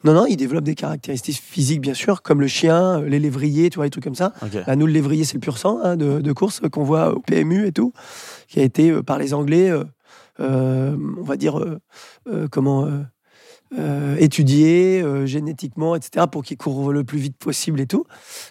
[0.06, 3.76] Non, non, il développe des caractéristiques physiques, bien sûr, comme le chien, les lévriers, tu
[3.78, 4.34] vois, les trucs comme ça.
[4.44, 4.54] Ok.
[4.68, 7.20] Là, nous, le lévrier, c'est le pur sang hein, de, de course qu'on voit au
[7.20, 7.92] PMU et tout,
[8.48, 9.84] qui a été euh, par les Anglais, euh,
[10.40, 11.60] euh, on va dire,
[12.52, 12.88] comment,
[13.78, 18.06] euh, étudié euh, génétiquement, etc., pour qu'il court le plus vite possible et tout.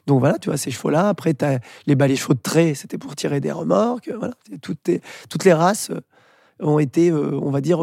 [0.06, 1.08] Donc voilà, tu vois, ces chevaux-là.
[1.08, 4.11] Après, tu as les balais chevaux de trait, c'était pour tirer des remorques.
[4.18, 5.90] Voilà, toutes, les- toutes les races
[6.61, 7.80] ont été, euh, on va dire,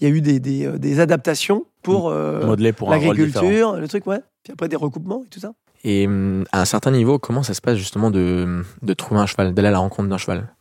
[0.00, 4.06] il y a eu des, des, des adaptations pour euh, Modelé pour l'agriculture, le truc,
[4.06, 4.20] ouais.
[4.42, 5.52] Puis après, des recoupements et tout ça.
[5.84, 9.26] Et hum, à un certain niveau, comment ça se passe justement de, de trouver un
[9.26, 10.54] cheval, d'aller à la rencontre d'un cheval?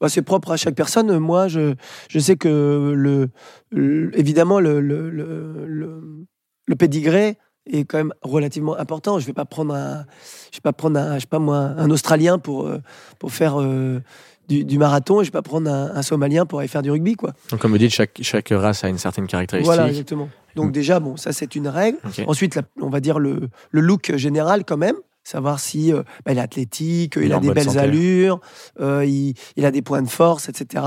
[0.00, 1.16] Bah, c'est propre à chaque personne.
[1.18, 1.74] Moi, je,
[2.10, 3.30] je sais que le,
[3.70, 5.66] le- évidemment le, le, le,
[6.66, 9.18] le- pédigré est quand même relativement important.
[9.18, 10.04] Je vais pas prendre un,
[10.52, 12.78] je vais pas prendre un, je sais pas moi, un Australien pour euh,
[13.18, 14.00] pour faire euh,
[14.48, 16.90] du, du marathon et je vais pas prendre un, un Somalien pour aller faire du
[16.90, 17.32] rugby, quoi.
[17.50, 19.66] Donc, comme vous dites, chaque, chaque race a une certaine caractéristique.
[19.72, 20.28] Voilà, exactement.
[20.56, 20.72] Donc Mm.
[20.72, 21.98] déjà, bon, ça c'est une règle.
[22.26, 24.96] Ensuite, la- on va dire le, le look général quand même.
[25.26, 27.78] Savoir si euh, bah, il est athlétique, il, a des belles santé.
[27.78, 28.40] allures,
[28.80, 30.84] euh, il, il a des points de force, etc.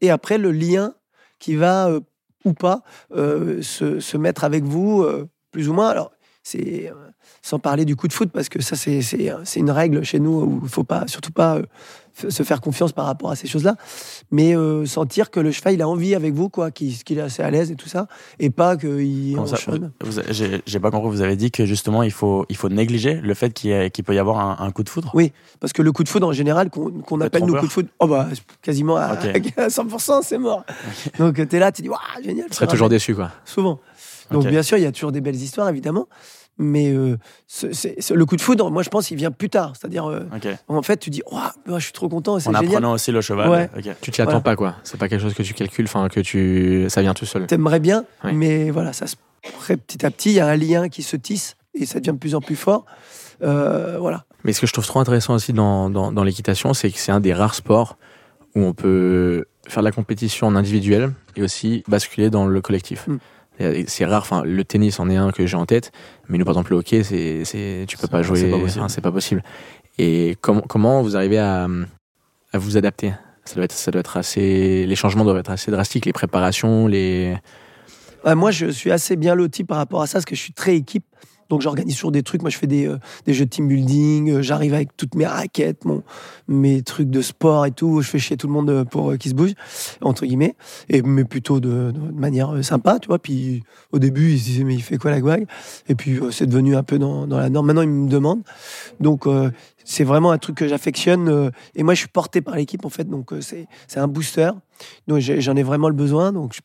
[0.00, 0.94] Et après, le lien
[1.38, 2.00] qui va euh,
[2.44, 2.82] ou pas
[3.14, 5.06] se, se mettre avec vous,
[5.52, 5.88] plus ou moins.
[5.90, 6.10] Alors,
[6.42, 6.90] c'est
[7.42, 10.20] sans parler du coup de foot, parce que ça, c'est c'est- c'est une règle chez
[10.20, 11.62] nous où il faut pas, surtout pas euh,
[12.28, 13.74] se faire confiance par rapport à ces choses-là,
[14.30, 17.22] mais euh, sentir que le cheval, il a envie avec vous, quoi, qu'il qu'il est
[17.22, 18.06] assez à l'aise et tout ça,
[18.38, 19.92] et pas qu'il Comment ça, enchaîne.
[20.02, 21.08] vous- vous- J'ai j'ai pas compris.
[21.10, 24.18] Vous avez dit que justement, il faut, il faut négliger le fait qu'il peut y
[24.18, 25.10] avoir un, un coup de foudre?
[25.14, 27.60] Oui, parce que le coup de foudre en général, qu'on appelle nous trompeur.
[27.62, 28.28] coup de foudre, oh bah,
[28.60, 29.52] quasiment à, Ok.
[29.56, 30.64] à 100%, c'est mort.
[31.18, 32.46] Donc tu es là, tu dis, waouh, génial.
[32.52, 33.30] Serez ça toujours déçu, quoi.
[33.46, 33.80] Souvent.
[34.30, 36.08] Donc bien sûr, il y a toujours des belles histoires, évidemment.
[36.58, 39.48] Mais euh, ce- c'est- c'est- le coup de foudre, moi je pense, il vient plus
[39.48, 39.72] tard.
[39.74, 40.20] C'est-à-dire, euh,
[40.68, 42.66] en fait, tu dis, waouh, moi, je suis trop content, c'est En génial.
[42.66, 43.48] apprenant aussi le cheval.
[43.48, 43.70] Ouais.
[43.76, 43.94] Ok.
[44.00, 44.40] Tu t'y attends Voilà.
[44.42, 44.76] pas, quoi.
[44.84, 46.86] C'est pas quelque chose que tu calcules, enfin, que tu.
[46.88, 47.46] Ça vient tout seul.
[47.46, 48.32] T'aimerais bien, Oui.
[48.34, 49.16] mais voilà, ça se
[49.66, 50.30] petit à petit.
[50.30, 52.54] Il y a un lien qui se tisse et ça devient de plus en plus
[52.56, 52.84] fort.
[53.42, 54.24] Euh, voilà.
[54.44, 57.12] Mais ce que je trouve trop intéressant aussi dans, dans, dans l'équitation, c'est que c'est
[57.12, 57.96] un des rares sports
[58.54, 63.06] où on peut faire de la compétition en individuel et aussi basculer dans le collectif.
[63.08, 63.16] Mm.
[63.86, 65.92] C'est rare, enfin, le tennis en est un que j'ai en tête,
[66.28, 68.84] mais nous, par exemple, le hockey, c'est, c'est, tu peux pas jouer, c'est pas possible.
[68.88, 69.42] c'est pas possible.
[69.98, 71.68] Et comment, comment vous arrivez à,
[72.52, 73.12] à vous adapter?
[73.44, 76.86] Ça doit, être, ça doit être assez, les changements doivent être assez drastiques, les préparations,
[76.86, 77.36] les.
[78.24, 80.52] Ouais, moi, je suis assez bien loti par rapport à ça, parce que je suis
[80.52, 81.04] très équipe.
[81.52, 82.40] Donc, j'organise toujours des trucs.
[82.40, 84.30] Moi, je fais des, euh, des jeux de team building.
[84.30, 86.02] euh, J'arrive avec toutes mes raquettes, mon,
[86.48, 88.00] mes trucs de sport et tout.
[88.00, 89.52] Je fais chier tout le monde euh, pour euh, qu'ils se bougent,
[90.00, 90.56] entre guillemets.
[90.88, 93.18] Et, mais plutôt de, manière sympa, tu vois.
[93.18, 95.46] Puis, au début, ils se disaient, mais il fait quoi la guague
[95.90, 97.66] Et puis, c'est devenu un peu dans, dans la norme.
[97.66, 98.44] Maintenant, ils me demandent.
[99.00, 99.26] Donc,
[99.84, 101.52] c'est vraiment un truc que j'affectionne.
[101.74, 103.04] et moi, je suis porté par l'équipe, en fait.
[103.04, 104.52] Donc, c'est un booster.
[105.06, 106.32] Donc, j'en ai vraiment le besoin.
[106.32, 106.62] Donc, je suis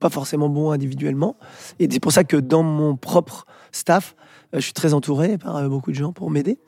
[0.00, 1.36] pas forcément bon individuellement.
[1.78, 4.14] Et c'est pour ça que dans mon propre staff,
[4.54, 6.58] euh, je suis très entouré par euh, beaucoup de gens pour m'aider.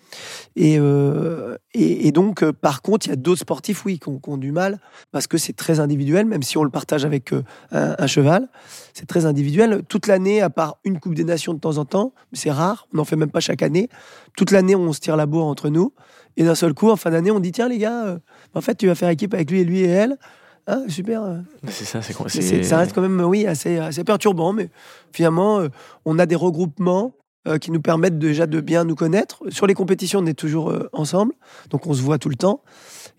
[0.56, 4.52] Et, euh, et, donc, par contre, il y a d'autres sportifs, oui, qui ont, du
[4.52, 4.80] mal
[5.12, 8.48] parce que c'est très individuel, même si on le partage avec un, un cheval.
[8.92, 9.82] C'est très individuel.
[9.88, 12.98] Toute l'année, à part une Coupe des Nations de temps en temps, c'est rare, on
[12.98, 13.88] n'en fait même pas chaque année.
[14.36, 15.92] Toute l'année, on se tire la bourre entre nous.
[16.36, 18.18] Et d'un seul coup, en fin d'année, on dit tiens, les gars,
[18.54, 20.18] en fait, tu vas faire équipe avec lui et lui et elle.
[20.66, 21.22] Ah, super.
[21.24, 24.68] euh, C'est ça, c'est, c'est- ça reste quand même, oui, assez, assez perturbant, mais
[25.12, 25.68] finalement, euh,
[26.04, 27.12] on a des regroupements
[27.48, 29.42] euh, qui nous permettent déjà de bien nous connaître.
[29.48, 31.32] Sur les compétitions, on est toujours ensemble,
[31.70, 32.62] donc on se voit tout le temps.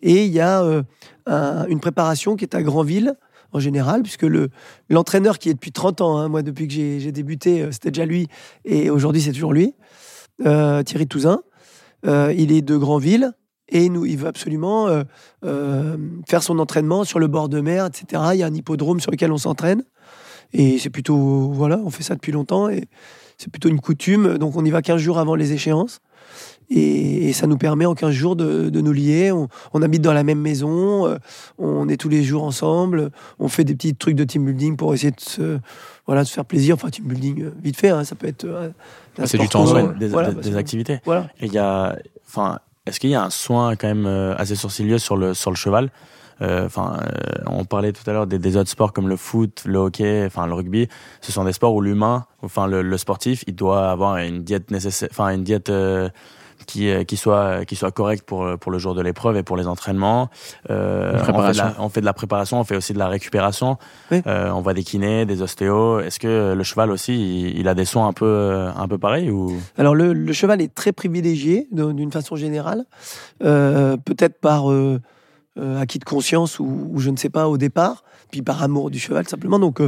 [0.04, 0.64] Et il y a
[1.26, 3.16] un- une préparation qui est à Granville,
[3.52, 4.50] en général, puisque le,
[4.90, 8.06] l'entraîneur qui est depuis 30 ans, hein, moi depuis que j'ai, j'ai débuté, c'était déjà
[8.06, 8.28] lui,
[8.64, 9.74] et aujourd'hui c'est toujours lui,
[10.46, 11.42] euh, Thierry Touzin,
[12.06, 13.34] euh, il est de Granville,
[13.72, 15.04] et nous, il veut absolument euh,
[15.46, 15.98] euh,
[16.30, 18.22] faire son entraînement sur le bord de mer, etc.
[18.34, 19.84] Il y a un hippodrome sur lequel on s'entraîne.
[20.54, 22.84] Et c'est plutôt, voilà, on fait ça depuis longtemps et
[23.38, 24.38] c'est plutôt une coutume.
[24.38, 26.00] Donc on y va 15 jours avant les échéances.
[26.70, 29.32] Et, et ça nous permet en 15 jours de, de nous lier.
[29.32, 31.18] On, on habite dans la même maison, euh,
[31.58, 34.94] on est tous les jours ensemble, on fait des petits trucs de team building pour
[34.94, 35.60] essayer de se,
[36.06, 36.76] voilà, de se faire plaisir.
[36.76, 38.46] Enfin, team building vite fait, hein, ça peut être.
[39.26, 41.00] c'est du temps, ouais, des, Voilà, des- des activités.
[41.06, 41.30] Voilà.
[41.42, 44.56] Et il y a, enfin, est-ce qu'il y a un soin quand même euh, assez
[44.56, 45.92] sourcilieux sur le sur le cheval?
[46.42, 49.78] Euh, Enfin, euh, on parlait tout à l'heure des, autres sports comme le foot, le
[49.78, 50.88] hockey, enfin le rugby.
[51.22, 55.10] Ce sont des sports où l'humain, enfin le, sportif, il doit avoir une diète nécessaire,
[55.12, 55.72] enfin une diète
[56.72, 59.44] qui euh, qui soit qui soit correcte pour euh, pour le jour de l'épreuve et
[59.44, 60.30] pour les entraînements.
[60.70, 63.08] Euh, on, fait de la, on fait de la préparation, on fait aussi de la
[63.08, 63.78] récupération.
[64.12, 64.22] Oui.
[64.26, 66.00] Euh, on voit des kinés, des ostéos.
[66.00, 69.30] Est-ce que le cheval aussi, il, il a des soins un peu un peu pareils
[69.30, 69.60] ou?
[69.78, 72.86] Alors le, le cheval est très privilégié d'une façon générale,
[73.44, 74.64] Euh, peut-être par
[75.82, 79.00] acquis de conscience ou, ou je ne sais pas au départ, puis par amour du
[79.00, 79.60] cheval simplement.
[79.60, 79.82] Donc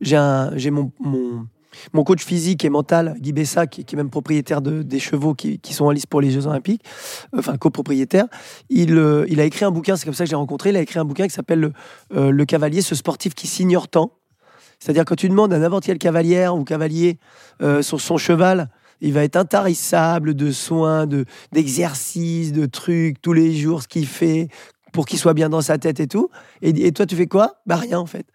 [0.00, 1.46] j'ai mon, mon
[1.92, 5.60] mon coach physique et mental Guy Bessa qui, est même propriétaire de, des chevaux qui,
[5.72, 6.82] sont en lice pour les Jeux Olympiques,
[7.36, 8.26] enfin copropriétaire.
[8.68, 10.70] Il euh, a écrit un bouquin, c'est comme ça que je l'ai rencontré.
[10.70, 11.72] Il a écrit un bouquin qui s'appelle le,
[12.14, 14.12] euh, le cavalier, ce sportif qui s'ignore tant.
[14.78, 17.18] C'est-à-dire quand tu demandes à n'importe quelle cavalière ou cavalier
[17.62, 18.70] euh, sur son cheval,
[19.02, 24.06] il va être intarissable de soins, de d'exercices, de trucs tous les jours, ce qu'il
[24.06, 24.48] fait
[24.92, 26.30] pour qu'il soit bien dans sa tête et tout.
[26.62, 27.60] Et, et toi, tu fais quoi?
[27.66, 28.26] Bah rien en fait.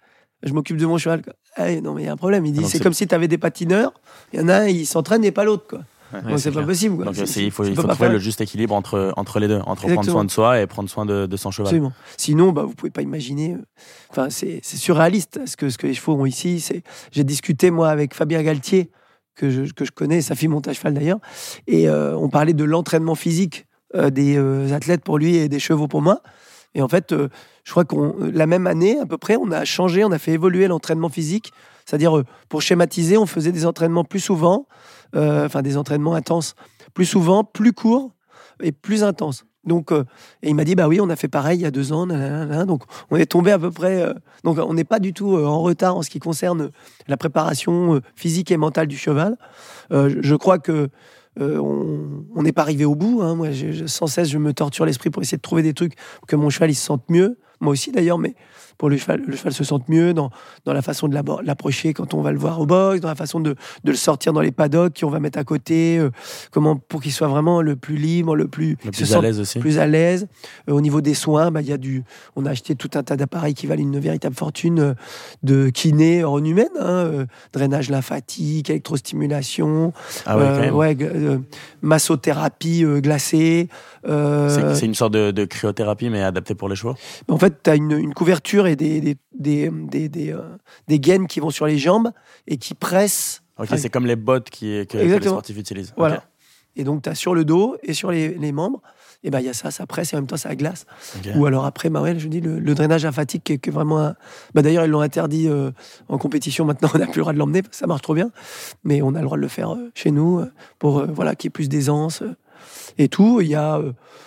[0.45, 1.21] Je m'occupe de mon cheval.
[1.23, 1.33] quoi.
[1.55, 2.45] Ah, non mais il y a un problème.
[2.45, 3.91] Il dit Ah, c'est comme si tu avais des patineurs.
[4.31, 5.79] Il y en a un, il s'entraîne et pas l'autre quoi.
[6.13, 6.95] Ouais, Donc c'est pas possible.
[6.97, 7.05] Quoi.
[7.05, 10.23] Donc il faut, il trouver le juste équilibre entre, entre les deux, entre prendre soin
[10.23, 11.67] de soi et prendre soin de, de son cheval.
[11.67, 11.93] Absolument.
[12.15, 13.53] Sinon, bah, vous pouvez pas imaginer.
[13.53, 13.57] euh,
[14.11, 16.63] Enfin, c'est surréaliste ce que, ce que les chevaux ont ici.
[17.11, 18.91] J'ai discuté, moi, avec Fabien Galtier,
[19.35, 21.19] que je, que je connais, sa fille monte à cheval d'ailleurs,
[21.67, 25.59] et euh, on parlait de l'entraînement physique euh, des euh, athlètes pour lui et des
[25.59, 26.21] chevaux pour moi.
[26.75, 27.29] Et en fait, euh,
[27.63, 30.33] je crois qu'on la même année, à peu près, on a changé, on a fait
[30.33, 31.51] évoluer l'entraînement physique.
[31.85, 34.67] C'est-à-dire, euh, pour schématiser, on faisait des entraînements plus souvent,
[35.15, 36.53] euh, enfin des entraînements intenses,
[36.93, 38.11] plus souvent, plus courts
[38.61, 39.45] et plus intenses.
[39.63, 40.03] Donc, euh,
[40.43, 42.05] et il m'a dit, bah oui, on a fait pareil il y a deux ans.
[42.65, 44.01] Donc, on est tombé à peu près.
[44.03, 46.69] euh, donc, on n'est pas du tout euh, en retard en ce qui concerne
[47.07, 49.37] la préparation euh, physique et mentale du cheval.
[49.91, 50.89] Euh, je crois que
[51.39, 53.21] euh, on n'est pas arrivé au bout.
[53.21, 53.35] hein.
[53.35, 53.49] Moi,
[53.87, 56.49] sans cesse, je me torture l'esprit pour essayer de trouver des trucs pour que mon
[56.49, 57.37] cheval il se sente mieux.
[57.61, 58.35] Moi aussi, d'ailleurs, mais
[58.77, 60.29] pour le cheval, le cheval se sente mieux dans,
[60.65, 63.39] dans la façon de l'approcher quand on va le voir au box, dans la façon
[63.39, 66.09] de, de le sortir dans les paddocks qu'on va mettre à côté, euh,
[66.51, 69.39] comment pour qu'il soit vraiment le plus libre, le plus, Le se plus à l'aise
[69.39, 69.59] aussi.
[69.59, 70.27] plus à l'aise.
[70.69, 72.03] Euh, au niveau des soins, bah, y a du,
[72.35, 74.93] on a acheté tout un tas d'appareils qui valent une véritable fortune euh,
[75.43, 79.93] de kiné en humaine, hein, drainage lymphatique, électrostimulation,
[80.25, 80.97] Ah ouais,
[81.81, 83.69] massothérapie glacée.
[84.05, 86.95] C'est- C'est une sorte de, de cryothérapie, mais adaptée pour les chevaux?
[87.29, 90.41] en fait, tu as une, une couverture et des, des, des, des, des, euh,
[90.87, 92.11] des gaines qui vont sur les jambes
[92.47, 93.41] et qui pressent.
[93.57, 95.93] Ok, c'est comme les bottes qui, que, que les sportifs utilisent.
[95.97, 96.23] Voilà.
[96.75, 98.81] Et donc, tu as sur le dos et sur les, les membres,
[99.23, 100.85] et ben il y a ça, ça presse et en même temps ça glace.
[101.37, 103.99] Ou alors après, bah ouais, je dis le, le drainage lymphatique qui est, vraiment.
[103.99, 104.15] un-
[104.53, 105.71] Bah d'ailleurs, ils l'ont interdit euh,
[106.09, 106.65] en compétition.
[106.65, 108.29] Maintenant, on n'a plus le droit de l'emmener, ça marche trop bien.
[108.83, 110.43] Mais on a le droit de le faire euh, chez nous
[110.77, 112.23] pour euh, voilà qu'il y ait plus d'aisance
[112.97, 113.39] et tout.
[113.39, 113.79] Il y a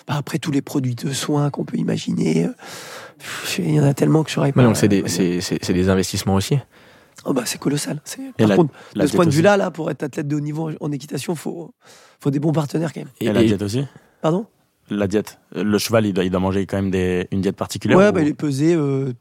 [0.06, 2.48] bah, après tous les produits de soins qu'on peut imaginer.
[3.58, 4.60] Il y en a tellement que je saurais pas.
[4.60, 6.58] Mais donc, c'est des, euh, c'est- des investissements aussi.
[7.24, 8.00] Oh bah c'est colossal.
[8.36, 10.40] Par la- contre, La de ce point de vue-là, là, pour être athlète de haut
[10.40, 11.74] niveau en, équitation, faut
[12.20, 13.10] faut des bons partenaires quand même.
[13.20, 13.84] Et, la diète aussi
[14.22, 14.46] Pardon?
[14.90, 15.38] La diète.
[15.54, 18.12] Le cheval, il doit, il doit manger quand même des, une diète particulière Ouais, ou-
[18.12, 19.12] bah, il est pesé, euh,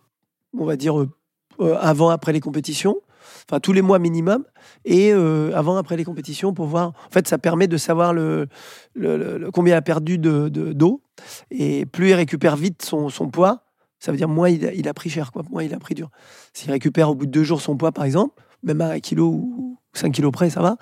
[0.58, 1.10] on va dire, euh,
[1.60, 2.98] euh, avant, après les compétitions.
[3.50, 4.44] Enfin, tous les mois minimum.
[4.86, 6.90] Et euh, avant, après les compétitions, pour voir.
[6.90, 8.48] En fait, ça permet de savoir le,
[8.96, 10.50] le- combien il a perdu d'eau.
[10.50, 11.02] De, d'eau
[11.52, 13.64] et plus il récupère vite son, son poids,
[14.00, 15.44] ça veut dire moins il a, il a pris cher, quoi.
[15.50, 16.10] Moins il a pris dur.
[16.54, 18.34] S'il récupère au bout de deux jours son poids, par exemple,
[18.64, 20.78] même à 1 kg ou 5 kg près, ça va.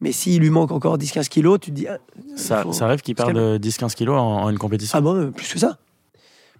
[0.00, 1.86] Mais s'il lui manque encore 10-15 kg, tu te dis.
[1.88, 1.98] ah,
[2.36, 3.58] Ça, ça arrive qu'il perde calmer.
[3.58, 5.78] 10-15 kilos en, en une compétition Ah bon, euh, plus que ça.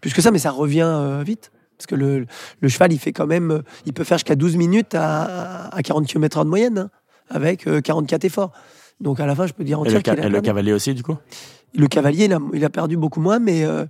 [0.01, 1.51] Plus que ça, mais ça revient euh, vite.
[1.77, 2.27] Parce que le,
[2.61, 3.51] le cheval, il fait quand même.
[3.51, 6.91] euh, il peut faire jusqu'à 12 minutes à, à 40 km de moyenne, hein,
[7.31, 8.53] avec euh, 44 efforts.
[9.01, 11.03] Donc à la fin, je peux dire Et le, ca- et le cavalier aussi, du
[11.03, 11.17] coup?
[11.75, 13.85] Le cavalier, il a, il a perdu beaucoup moins, mais, euh,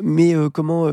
[0.00, 0.90] mais comment.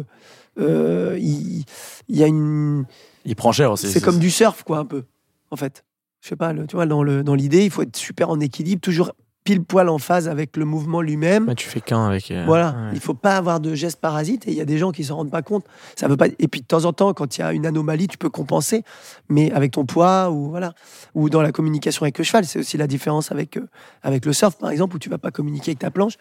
[0.59, 1.65] Euh, il,
[2.07, 2.85] il y a une.
[3.25, 3.87] Il prend cher aussi.
[3.91, 5.03] C'est comme du surf, quoi, un peu,
[5.51, 5.83] en fait.
[6.21, 7.03] Je sais pas, le- tu vois, dans
[7.35, 9.11] l'idée, il faut être super en équilibre, toujours
[9.43, 11.47] pile poil en phase avec le mouvement lui-même.
[11.47, 12.31] Ouais, tu fais qu'un avec.
[12.31, 12.89] euh, Voilà, ouais.
[12.93, 15.17] il faut pas avoir de gestes parasites et il y a des gens qui s'en
[15.17, 15.65] rendent pas compte.
[15.95, 16.27] Ça veut pas.
[16.39, 18.83] Et puis de temps en temps, quand il y a une anomalie, tu peux compenser,
[19.29, 20.73] mais avec ton poids ou voilà,
[21.13, 23.67] ou dans la communication avec le cheval, c'est aussi la différence avec euh,
[24.01, 26.13] avec le surf par exemple où tu vas pas communiquer avec ta planche.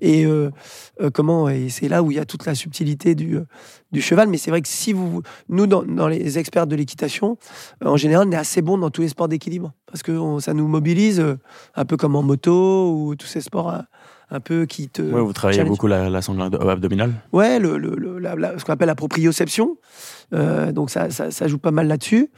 [0.00, 0.50] Et euh,
[1.14, 3.38] comment Et c'est là où il y a toute la subtilité du
[3.92, 4.28] du cheval.
[4.28, 7.38] Mais c'est vrai que si vous, nous dans, dans les experts de l'équitation,
[7.84, 10.40] euh, en général, on est assez bon dans tous les sports d'équilibre parce que on-
[10.40, 11.36] ça nous mobilise euh,
[11.74, 13.70] un peu comme en moto ou tous ces sports.
[13.70, 13.78] euh,
[14.30, 15.70] un peu qui te Ouais, vous travaillez challenge.
[15.70, 17.14] beaucoup la, la sangle abdo- abdominale.
[17.32, 19.78] Ouais, le, le- le- la- la- ce qu'on appelle la proprioception.
[20.34, 22.28] Euh, donc ça, ça, ça joue pas mal là-dessus.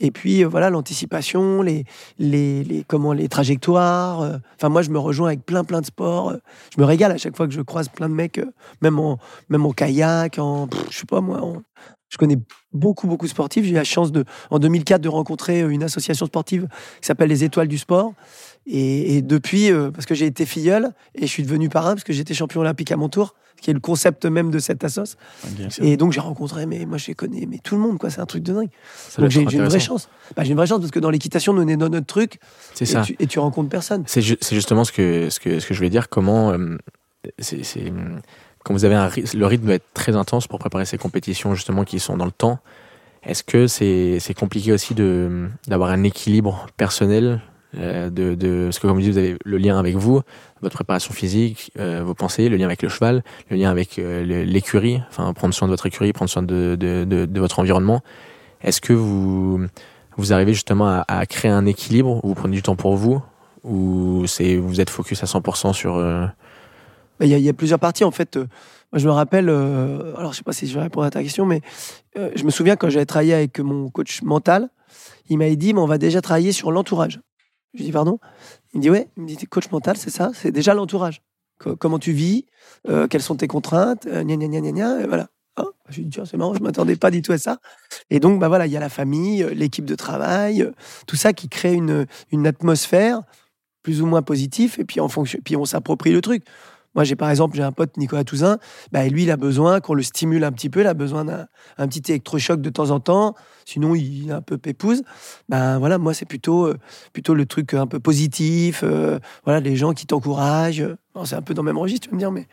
[0.00, 1.84] Et puis euh, voilà, l'anticipation, les,
[2.18, 4.20] les, les, comment, les trajectoires.
[4.22, 4.36] euh.
[4.56, 6.30] Enfin, moi, je me rejoins avec plein, plein de sports.
[6.30, 6.36] euh.
[6.74, 8.40] Je me régale à chaque fois que je croise plein de mecs,
[8.82, 10.66] même, en, même en kayak, en.
[10.68, 11.40] pff, je sais pas moi.
[12.08, 12.38] je connais
[12.72, 13.64] beaucoup, beaucoup de sportifs.
[13.64, 16.68] J'ai eu la chance, de, en 2004, de rencontrer une association sportive
[17.00, 18.12] qui s'appelle les Étoiles du Sport.
[18.66, 22.02] Et, et depuis, euh, parce que j'ai été filleul et je suis devenu parrain parce
[22.04, 24.80] que j'étais champion olympique à mon tour, qui est le concept même de cette.
[24.80, 25.84] Bien sûr.
[25.84, 28.10] Et donc j'ai rencontré, mais moi je les connais, mais tout le monde, quoi.
[28.10, 28.68] C'est un truc de dingue.
[28.96, 30.08] Ça donc j'ai une vraie chance.
[30.36, 32.38] Bah, j'ai une vraie chance parce que dans l'équitation, nous on est dans notre truc
[32.74, 33.02] C'est ça.
[33.02, 34.02] tu, et tu rencontres personne.
[34.06, 36.08] C'est ju- c'est justement ce que, ce, que, ce que je voulais dire.
[36.08, 36.50] Comment.
[36.52, 36.76] euh,
[37.38, 37.62] c'est
[38.64, 41.84] quand vous avez un, le rythme doit être très intense pour préparer ces compétitions justement
[41.84, 42.58] qui sont dans le temps.
[43.22, 44.94] Est-ce que c'est compliqué aussi
[45.68, 47.40] d'avoir un équilibre personnel
[47.78, 50.20] euh, de, parce que comme vous avez le lien avec vous,
[50.62, 54.24] votre préparation physique, euh, vos pensées, le lien avec le cheval, le lien avec euh,
[54.44, 58.00] l'écurie, enfin prendre soin de votre écurie, prendre soin de, de, votre environnement.
[58.62, 59.66] Est-ce que vous
[60.16, 63.22] vous arrivez justement à, créer un équilibre où vous prenez du temps pour vous
[63.64, 66.00] ou c'est vous êtes focus à 100% sur
[67.20, 68.36] Il y, a- plusieurs parties en fait.
[68.36, 71.44] Moi je me rappelle, alors je sais pas si je vais répondre à ta question,
[71.44, 71.60] mais
[72.14, 74.70] je me souviens quand j'avais travaillé avec mon coach mental,
[75.28, 77.20] il m'avait dit, mais on va déjà travailler sur l'entourage.
[77.76, 78.18] Je dis pardon.
[78.72, 79.08] Il me dit ouais.
[79.16, 81.22] Il me dit coach mental, c'est ça, c'est déjà l'entourage.
[81.58, 82.46] Co- comment tu vis,
[82.88, 85.28] euh, quelles sont tes contraintes, euh, gna gna gna gna gna, et voilà.
[85.56, 87.58] Ah, je lui dis tiens c'est marrant, je m'attendais pas du tout à ça.
[88.10, 90.72] Et donc bah voilà, il y a la famille, euh, l'équipe de travail, euh,
[91.06, 93.22] tout ça qui crée une une atmosphère
[93.82, 94.74] plus ou moins positive.
[94.78, 96.44] Et puis en fonction, puis on s'approprie le truc.
[96.96, 98.58] Moi, j'ai par exemple, j'ai un pote, Nicolas Touzin,
[98.90, 101.46] bah, lui, il a besoin qu'on le stimule un petit peu, il a besoin d'un
[101.78, 103.34] un petit électrochoc de temps en temps,
[103.66, 105.02] sinon il est un peu pépouse.
[105.50, 106.78] Ben voilà, moi, c'est plutôt, euh,
[107.12, 110.86] plutôt le truc un peu positif, euh, voilà, les gens qui t'encouragent.
[111.24, 112.46] C'est un peu dans le même registre, tu vas me dire, mais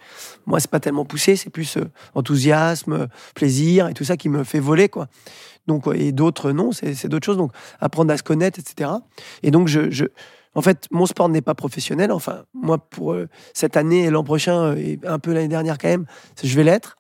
[0.46, 4.44] moi, c'est pas tellement poussé, c'est plus euh, enthousiasme, plaisir et tout ça qui me
[4.44, 5.08] fait voler, quoi.
[5.68, 7.38] Donc, et d'autres, non, c'est d'autres choses.
[7.38, 8.90] Donc, apprendre à se connaître, etc.
[9.44, 10.06] Et donc, je,
[10.56, 12.12] en fait, mon sport n'est pas professionnel.
[12.12, 15.78] Enfin, moi, pour euh, cette année et l'an prochain, euh, et un peu l'année dernière
[15.78, 16.06] quand même,
[16.44, 16.98] je vais l'être.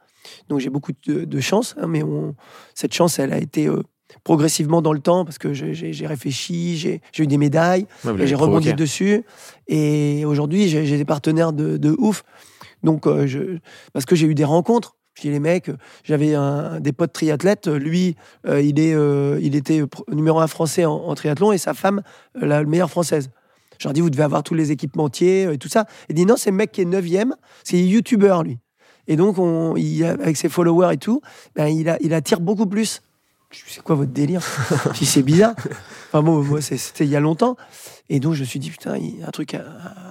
[0.50, 1.76] Donc, j'ai beaucoup de, de chance.
[1.80, 2.36] hein, mais on-
[2.74, 3.84] cette chance, elle a été euh,
[4.24, 7.86] progressivement dans le temps parce que j'ai réfléchi, j'ai eu des médailles,
[8.22, 9.24] ouais, j'ai rebondi dessus.
[9.68, 12.24] Et aujourd'hui, j'ai des partenaires de, de ouf.
[12.84, 13.58] Donc, euh, je,
[13.94, 14.96] parce que j'ai eu des rencontres.
[15.16, 15.70] Je dis les mecs,
[16.04, 16.34] j'avais
[16.80, 17.68] des potes triathlètes.
[17.68, 18.16] Lui,
[18.48, 22.02] euh, il, est, euh, il était numéro un français en, en triathlon et sa femme,
[22.34, 23.30] la meilleure française.
[23.80, 25.86] Je leur dis, vous devez avoir tous les équipementiers euh, et tout ça.
[26.10, 28.60] Il dit, non, c'est le mec qui est neuvième, c'est youtubeur, lui.
[29.08, 31.22] Et donc, on, il, avec ses followers et tout,
[31.56, 33.02] ben, il, a, il attire beaucoup plus.
[33.52, 34.42] C'est quoi votre délire?
[34.96, 35.54] Dis, c'est bizarre.
[36.10, 37.56] Enfin bon, moi, c'est- c'était il y a longtemps.
[38.10, 39.64] Et donc, je me suis dit, putain, il y a un truc à,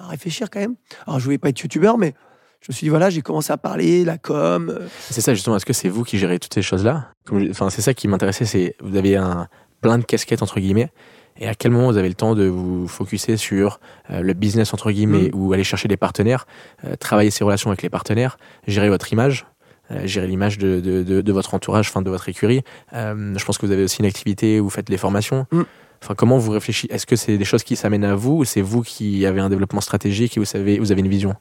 [0.04, 0.76] à réfléchir quand même.
[1.06, 2.14] Alors, je voulais pas être youtubeur, mais
[2.60, 4.68] je me suis dit, voilà, j'ai commencé à parler, la com.
[4.70, 5.56] euh, C'est ça justement.
[5.56, 7.08] Est-ce que c'est vous qui gérez toutes ces choses-là?
[7.50, 8.44] Enfin, c'est ça qui m'intéressait.
[8.44, 9.48] C'est vous avez un
[9.80, 10.92] plein de casquettes entre guillemets.
[11.38, 14.74] Et à quel moment vous avez le temps de vous focuser sur euh, le business
[14.74, 15.34] entre guillemets Mm.
[15.34, 16.46] ou aller chercher des partenaires,
[16.84, 19.46] euh, travailler ses relations avec les partenaires, gérer votre image,
[19.90, 22.62] euh, gérer l'image de, de, de, de votre entourage, enfin de votre écurie.
[22.92, 25.46] Je pense que vous avez aussi une activité où vous faites les formations.
[25.50, 25.62] Mm.
[26.02, 26.92] Enfin, comment vous réfléchissez?
[26.92, 29.48] Est-ce que c'est des choses qui s'amènent à vous ou c'est vous qui avez un
[29.48, 31.34] développement stratégique et vous savez, vous avez une vision?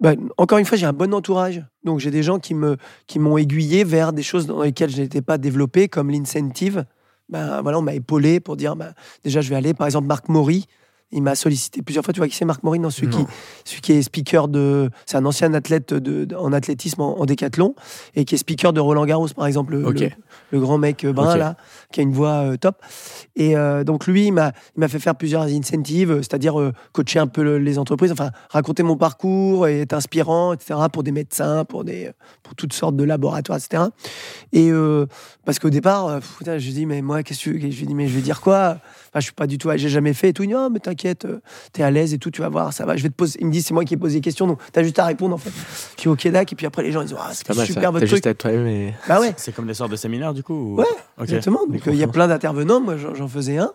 [0.00, 1.62] Ben, encore une fois, j'ai un bon entourage.
[1.84, 5.00] Donc, j'ai des gens qui me qui m'ont aiguillé vers des choses dans lesquelles je
[5.02, 6.84] n'étais pas développé, comme l'incentive.
[7.32, 8.92] Ben, voilà, on m'a épaulé pour dire, ben,
[9.24, 9.72] déjà, je vais aller.
[9.72, 10.66] Par exemple, Marc Maury,
[11.12, 12.12] il m'a sollicité plusieurs fois.
[12.12, 13.24] Tu vois qui c'est Marc Non, celui, Non.
[13.24, 13.30] Qui,
[13.64, 14.90] celui qui est speaker de.
[15.06, 17.74] C'est un ancien athlète de, de- en athlétisme en, en décathlon
[18.14, 19.74] et qui est speaker de Roland Garros, par exemple.
[19.74, 20.00] Le, Ok.
[20.00, 20.10] le-
[20.50, 21.56] le grand mec brun, là,
[21.92, 22.76] qui a une voix euh, top.
[23.36, 24.52] Et euh, donc, lui, il m'a
[24.88, 28.82] fait faire plusieurs incentives, euh, c'est-à-dire euh, coacher un peu le- les entreprises, enfin, raconter
[28.82, 32.10] mon parcours et être inspirant, etc., pour des médecins, pour, des,
[32.42, 33.84] pour toutes sortes de laboratoires, etc.
[34.52, 34.70] Et
[35.44, 38.14] parce qu'au départ, putain, je dis, mais moi, qu'est-ce que Je lui dis, mais je
[38.14, 38.78] vais dire quoi?
[39.08, 40.42] Enfin, je suis pas du tout, j'ai jamais fait et tout.
[40.42, 41.40] Il dit, oh, mais t'inquiète, euh,
[41.72, 42.96] t'es à l'aise et tout, tu vas voir, ça va.
[42.96, 43.38] Je vais te poser.
[43.40, 45.34] Il me dit, c'est moi qui ai posé les questions, donc t'as juste à répondre
[45.34, 45.50] en fait.
[45.96, 46.52] Je suis ok, d'accord.
[46.52, 47.62] Et puis après, les gens ils disent, ah, c'est super ça.
[47.90, 48.08] votre T'as truc.
[48.10, 49.34] juste à être toi-même et Bah ouais.
[49.36, 50.86] C'est comme des sortes de séminaires du coup ou- Ouais.
[51.22, 51.60] Exactement.
[51.68, 52.80] Donc, euh, il y a plein d'intervenants.
[52.80, 53.72] Moi, j'en faisais un.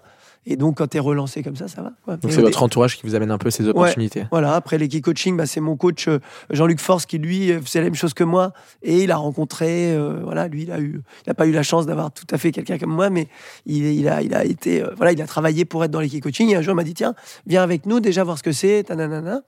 [0.49, 2.17] Et donc, quand tu es relancé comme ça, ça va.
[2.17, 4.25] Donc c'est votre entourage qui vous amène un peu ces opportunités.
[4.31, 7.79] voilà, après l'équipe coaching, bah, c'est mon coach euh, Jean-Luc Force qui lui euh, faisait
[7.79, 11.01] la même chose que moi et il a rencontré, euh, voilà, lui il a eu,
[11.25, 13.27] il a pas eu la chance d'avoir tout à fait quelqu'un comme moi, mais
[13.65, 16.23] il, il a, il a été, euh, voilà, il a travaillé pour être dans l'équipe
[16.23, 16.49] coaching.
[16.49, 17.13] Et un jour il m'a dit tiens,
[17.45, 19.41] viens avec nous déjà voir ce que c'est, tananana.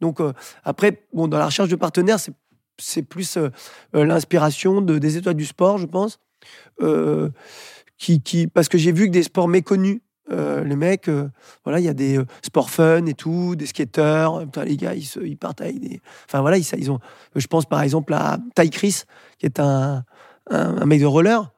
[0.00, 0.32] Donc euh,
[0.64, 2.32] après, bon, dans la recherche de partenaires, c'est
[2.78, 3.50] c'est plus euh,
[3.94, 6.20] euh, l'inspiration de, des étoiles du sport, je pense,
[6.80, 7.28] euh,
[7.98, 11.28] qui, qui, parce que j'ai vu que des sports méconnus euh, les mecs, euh,
[11.64, 14.40] voilà, il y a des euh, sports fun et tout, des skateurs.
[14.44, 16.00] Putain, les gars, ils, se- ils partent avec des.
[16.28, 16.98] Enfin voilà, ils, ils ont.
[17.36, 19.02] Je pense par exemple à Ty Chris,
[19.38, 20.04] qui est un,
[20.50, 21.50] un, un mec de roller.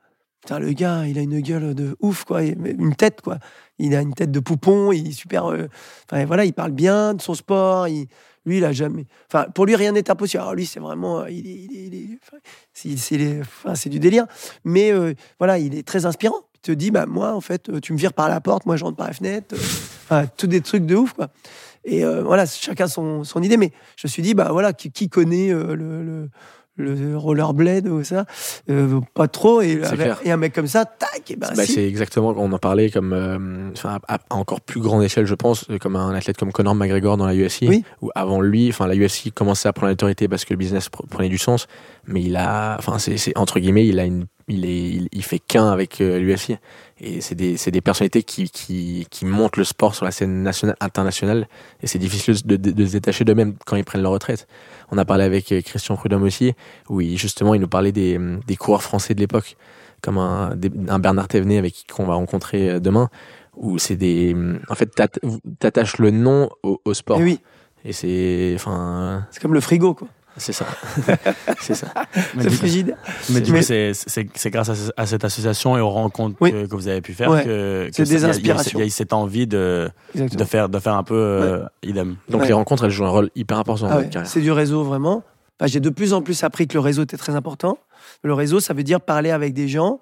[0.42, 2.42] Putain, le gars, il a une gueule de ouf, quoi.
[2.42, 3.38] Une tête, quoi.
[3.78, 4.90] Il a une tête de poupon.
[4.92, 5.50] Il est super.
[5.50, 5.66] euh,
[6.10, 7.88] Enfin voilà, il parle bien de son sport.
[7.88, 8.06] Il,
[8.46, 9.06] lui, il a jamais.
[9.30, 10.40] Enfin, pour lui, rien n'est impossible.
[10.40, 11.20] Alors lui, c'est vraiment.
[11.20, 11.50] euh, Il est.
[11.50, 12.38] il est- il est- enfin,
[12.72, 14.24] c'est c'est les- enfin, c'est du délire.
[14.64, 16.40] Mais euh, voilà, il est très inspirant.
[16.62, 18.84] Te dit, bah, moi, en fait, euh, tu me vires par la porte, moi, je
[18.84, 19.54] rentre par la fenêtre.
[19.54, 19.58] Euh,
[20.12, 21.28] Enfin, tous des trucs de ouf, quoi.
[21.84, 23.56] Et euh, voilà, chacun son, son idée.
[23.56, 26.28] Mais je me suis dit, bah voilà, qui, qui connaît le,
[26.80, 28.24] le rollerblade ou ça
[28.70, 29.60] Euh, Pas trop.
[29.62, 29.80] Et,
[30.26, 31.72] un mec comme ça, tac, et ben Bah, si.
[31.72, 35.68] c'est exactement, on en parlait comme, euh, à, à encore plus grande échelle, je pense,
[35.70, 37.84] euh, comme un athlète comme Conor McGregor dans la UFC, Oui.
[38.02, 41.06] où avant lui, enfin, la UFC commençait à prendre l'autorité parce que le business pr-
[41.08, 41.66] prenait du sens,
[42.06, 45.38] mais il a, enfin, c'est, entre guillemets, il a une, il est, il, il fait
[45.38, 46.58] qu'un avec l'UFC.
[47.02, 50.42] Et c'est des, c'est des personnalités qui, qui, qui montent le sport sur la scène
[50.42, 51.48] nationale, internationale,
[51.82, 54.46] et c'est difficile de, de- de se détacher d'eux-mêmes quand ils prennent leur retraite.
[54.90, 56.52] On a parlé avec euh, Christian Prudhomme aussi,
[56.90, 59.56] où il, justement, il nous parlait des, des coureurs français de l'époque
[60.02, 63.08] comme un, des- un Bernard Thévenet avec qui qu'on va rencontrer euh, demain,
[63.56, 64.36] où c'est des,
[64.68, 65.18] en fait, t'att-
[65.58, 67.18] t'attaches le nom au, au sport.
[67.20, 67.40] Et oui,
[67.84, 70.08] Et c'est, enfin, c'est comme le frigo, quoi.
[70.40, 70.66] C'est ça,
[71.60, 71.86] c'est ça.
[72.34, 72.96] Mais C'est frigide.
[73.30, 73.92] mais du coup, c'est-
[74.46, 76.50] grâce à, ce- à cette association et aux rencontres Oui.
[76.52, 77.44] que, que vous avez pu faire Ouais.
[77.44, 78.78] que, il des y y inspirations.
[78.78, 82.16] Il y a eu cette envie de, de, faire, de faire un peu euh, idem.
[82.28, 82.46] Donc Ouais.
[82.48, 84.30] les rencontres, elles jouent un rôle hyper important Ah notre ouais, carrière.
[84.30, 85.22] c'est du réseau vraiment.
[85.60, 87.78] Enfin, j'ai de plus en plus appris que le réseau était très important.
[88.22, 90.00] Le réseau, ça veut dire parler avec des gens,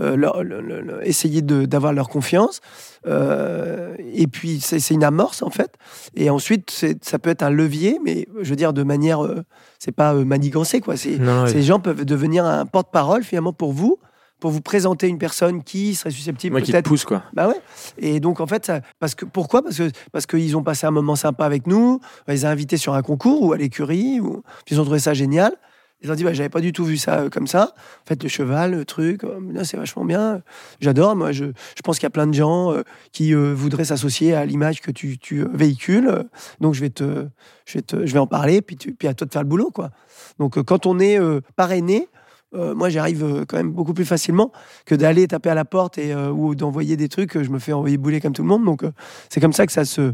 [0.00, 2.60] euh, leur- le- le- le- essayer d'avoir leur confiance.
[3.06, 5.74] Euh, et puis, c'est une amorce, en fait.
[6.14, 6.70] Et ensuite,
[7.02, 9.24] ça peut être un levier, mais je veux dire, de manière.
[9.24, 9.42] euh,
[9.78, 10.94] c'est pas euh, manigancé, quoi.
[11.20, 11.46] Non.
[11.46, 13.98] Ces gens peuvent devenir un porte-parole, finalement, pour vous,
[14.40, 17.22] pour vous présenter une personne qui serait susceptible Moi qui te peut-être pousse, quoi.
[17.32, 17.60] bah ouais.
[17.98, 19.62] Et donc en fait, ça, parce que pourquoi?
[19.62, 22.00] Parce que parce qu'ils ont passé un moment sympa avec nous.
[22.28, 24.20] On les a invités sur un concours ou à l'écurie.
[24.20, 25.52] Ou ils ont trouvé ça génial.
[26.00, 27.74] Ils ont dit bah j'avais pas du tout vu ça euh, comme ça.
[27.74, 30.42] En fait, le cheval, le truc, euh, c'est vachement bien.
[30.80, 31.16] J'adore.
[31.16, 32.82] Moi, je, je pense qu'il y a plein de gens euh,
[33.12, 36.24] qui euh, voudraient s'associer à l'image que tu, tu véhicules.
[36.60, 37.26] Donc je vais te,
[37.66, 38.62] je vais te, je vais en parler.
[38.62, 39.90] Puis tu, puis à toi de faire le boulot quoi.
[40.38, 41.18] Donc quand on est
[41.56, 42.08] parrainé.
[42.52, 44.52] moi, j'arrive quand même beaucoup plus facilement
[44.86, 47.42] que d'aller taper à la porte et, ou d'envoyer des trucs.
[47.42, 48.64] Je me fais envoyer bouler comme tout le monde.
[48.64, 48.84] Donc,
[49.28, 50.12] c'est comme ça que ça se,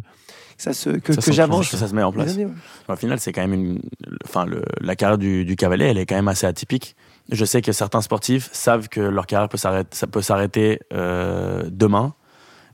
[0.57, 1.71] ça se, que, Ça que s'enclenche, j'avance.
[1.71, 2.33] Que ça se met en place.
[2.33, 2.53] années, ouais.
[2.89, 3.81] Au final, c'est quand même une.
[4.25, 6.97] Enfin, le, la carrière du, du cavalier, elle est quand même assez atypique.
[7.33, 11.63] Je sais que certains sportifs savent que leur carrière peut s'arrêter, ça peut s'arrêter euh,
[11.71, 12.15] demain.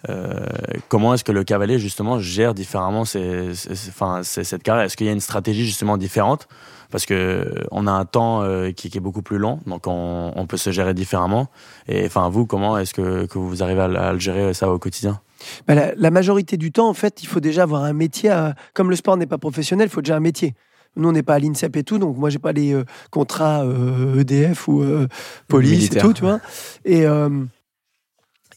[0.09, 0.41] Euh,
[0.89, 4.85] comment est-ce que le cavalier justement gère différemment ses, ses- ses- enfin, ses- cette carrière?
[4.87, 6.49] Est-ce qu'il y a une stratégie justement différente?
[6.91, 10.33] Parce que on a un temps euh, qui, qui est beaucoup plus long, donc on,
[10.35, 11.49] on peut se gérer différemment.
[11.87, 14.79] Et enfin, vous, comment est-ce que, que vous arrivez à, à le gérer ça au
[14.79, 15.21] quotidien?
[15.67, 18.31] Bah, la, la majorité du temps, en fait, il faut déjà avoir un métier.
[18.31, 20.55] à- Comme le sport n'est pas professionnel, il faut déjà un métier.
[20.97, 23.65] Nous, on n'est pas à l'INSEP et tout, donc moi, j'ai pas les euh, contrats
[23.65, 25.07] euh, EDF ou euh,
[25.47, 26.05] police Militaire.
[26.05, 26.41] et tout, tu vois.
[26.85, 27.45] Et, euh,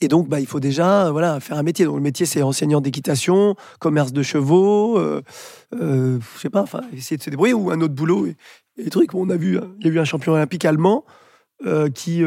[0.01, 1.85] et donc, bah, il faut déjà voilà, faire un métier.
[1.85, 4.99] Donc, le métier, c'est enseignant d'équitation, commerce de chevaux,
[5.71, 8.25] je sais pas, enfin, essayer de se débrouiller ou un autre boulot.
[8.25, 8.35] Et,
[8.77, 11.05] et des trucs, on a vu, hein, il y a eu un champion olympique allemand
[11.93, 12.23] qui.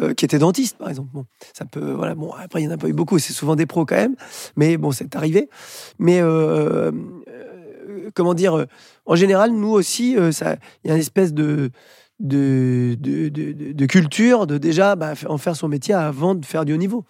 [0.00, 1.08] Euh, qui était dentiste, par exemple.
[1.12, 2.14] Bon, ça peut, voilà.
[2.14, 3.18] Bon, après, il n'y en a pas eu beaucoup.
[3.18, 4.16] C'est souvent des pros quand même,
[4.56, 5.48] mais bon, c'est arrivé.
[5.98, 6.92] Mais euh,
[7.28, 8.66] euh, comment dire
[9.06, 11.70] En général, nous aussi, ça, il y a une espèce de
[12.20, 16.72] de, de, de, culture de déjà bah, en faire son métier avant de faire du
[16.72, 17.04] haut niveau.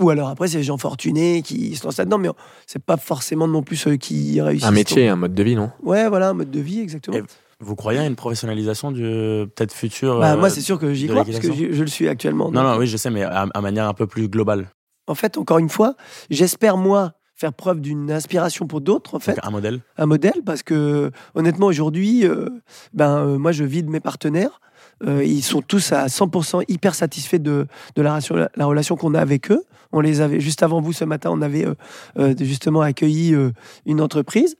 [0.00, 2.28] Ou alors après, c'est les gens fortunés qui se lancent là-dedans, mais
[2.66, 4.66] c'est pas forcément non plus ceux qui réussissent.
[4.66, 5.70] Un métier, un mode de vie, non?
[5.82, 7.18] Ouais, voilà, un mode de vie, exactement.
[7.18, 7.22] Et
[7.60, 11.06] Vous croyez à une professionnalisation du peut-être futur Bah, euh, moi, c'est sûr que j'y
[11.08, 12.50] crois, parce que je, je le suis actuellement.
[12.50, 14.66] Non, donc, non, oui, je sais, mais à, à manière un peu plus globale.
[15.06, 15.94] En fait, encore une fois,
[16.30, 19.32] j'espère, moi, faire preuve d'une inspiration pour d'autres, en fait.
[19.34, 19.80] Donc, un modèle.
[19.96, 22.48] un modèle parce que honnêtement aujourd'hui euh,
[22.92, 24.60] ben euh, moi je vis de mes partenaires
[25.02, 29.14] Euh, ils sont tous à 100% hyper satisfaits de, de la, relation- la relation qu'on
[29.14, 31.74] a avec eux on les avait juste avant vous ce matin on avait euh,
[32.18, 33.52] euh, justement accueilli euh,
[33.86, 34.56] une entreprise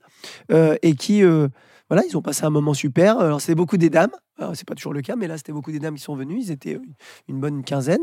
[0.51, 1.47] euh, et qui euh,
[1.91, 3.19] voilà, ils ont passé un moment super.
[3.19, 4.11] Alors, c'était beaucoup des dames.
[4.53, 6.39] C'est pas toujours le cas, mais là, c'était beaucoup des dames qui sont venues.
[6.39, 6.81] Ils étaient euh,
[7.27, 7.99] une bonne quinzaine.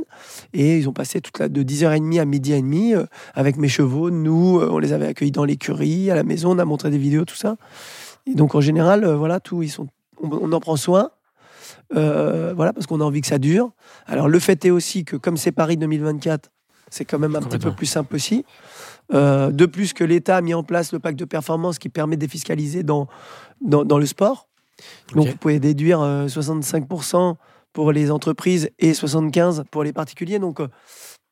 [0.53, 3.67] Et ils ont passé toute la, de 10h30 à midi et demi euh, avec mes
[3.67, 4.11] chevaux.
[4.11, 6.55] Nous, euh, on les avait accueillis dans l'écurie, à la maison.
[6.55, 7.57] On a montré des vidéos, tout ça.
[8.27, 9.89] Et donc, en général, voilà, tout, ils sont,
[10.23, 11.11] on, on en prend soin.
[11.97, 13.71] Euh, voilà, parce qu'on a envie que ça dure.
[14.07, 16.51] Alors, le fait est aussi que, comme c'est Paris 2024,
[16.91, 18.45] c'est quand même un petit peu plus simple aussi.
[19.15, 22.17] Euh, de plus que l'État a mis en place le pacte de performance qui permet
[22.17, 23.09] de défiscaliser dans,
[23.63, 24.49] dans, dans le sport.
[25.15, 27.37] Donc vous pouvez déduire euh, 65%
[27.73, 30.39] pour les entreprises et 75% pour les particuliers.
[30.39, 30.69] Donc euh,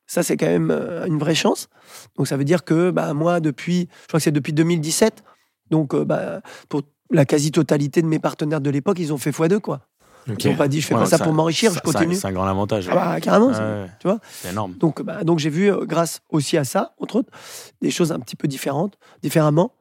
[0.07, 1.67] ça, c'est quand même euh, une vraie chance.
[2.15, 5.23] Donc ça veut dire que bah, moi, depuis, je crois que c'est depuis 2017,
[5.69, 9.59] donc euh, bah, pour la quasi-totalité de mes partenaires de l'époque, ils ont fait x2.
[9.59, 9.81] Quoi.
[10.27, 12.15] Ils n'ont pas dit je fais Ouais, pas ça pour m'enrichir, je continue.
[12.15, 12.87] C'est un grand avantage.
[12.91, 14.19] Ah bah, carrément, Ouais, tu vois.
[14.29, 14.73] c'est énorme.
[14.77, 17.29] Donc, bah, donc j'ai vu, euh, grâce aussi à ça, entre autres,
[17.81, 19.71] des choses un petit peu différentes, différemment.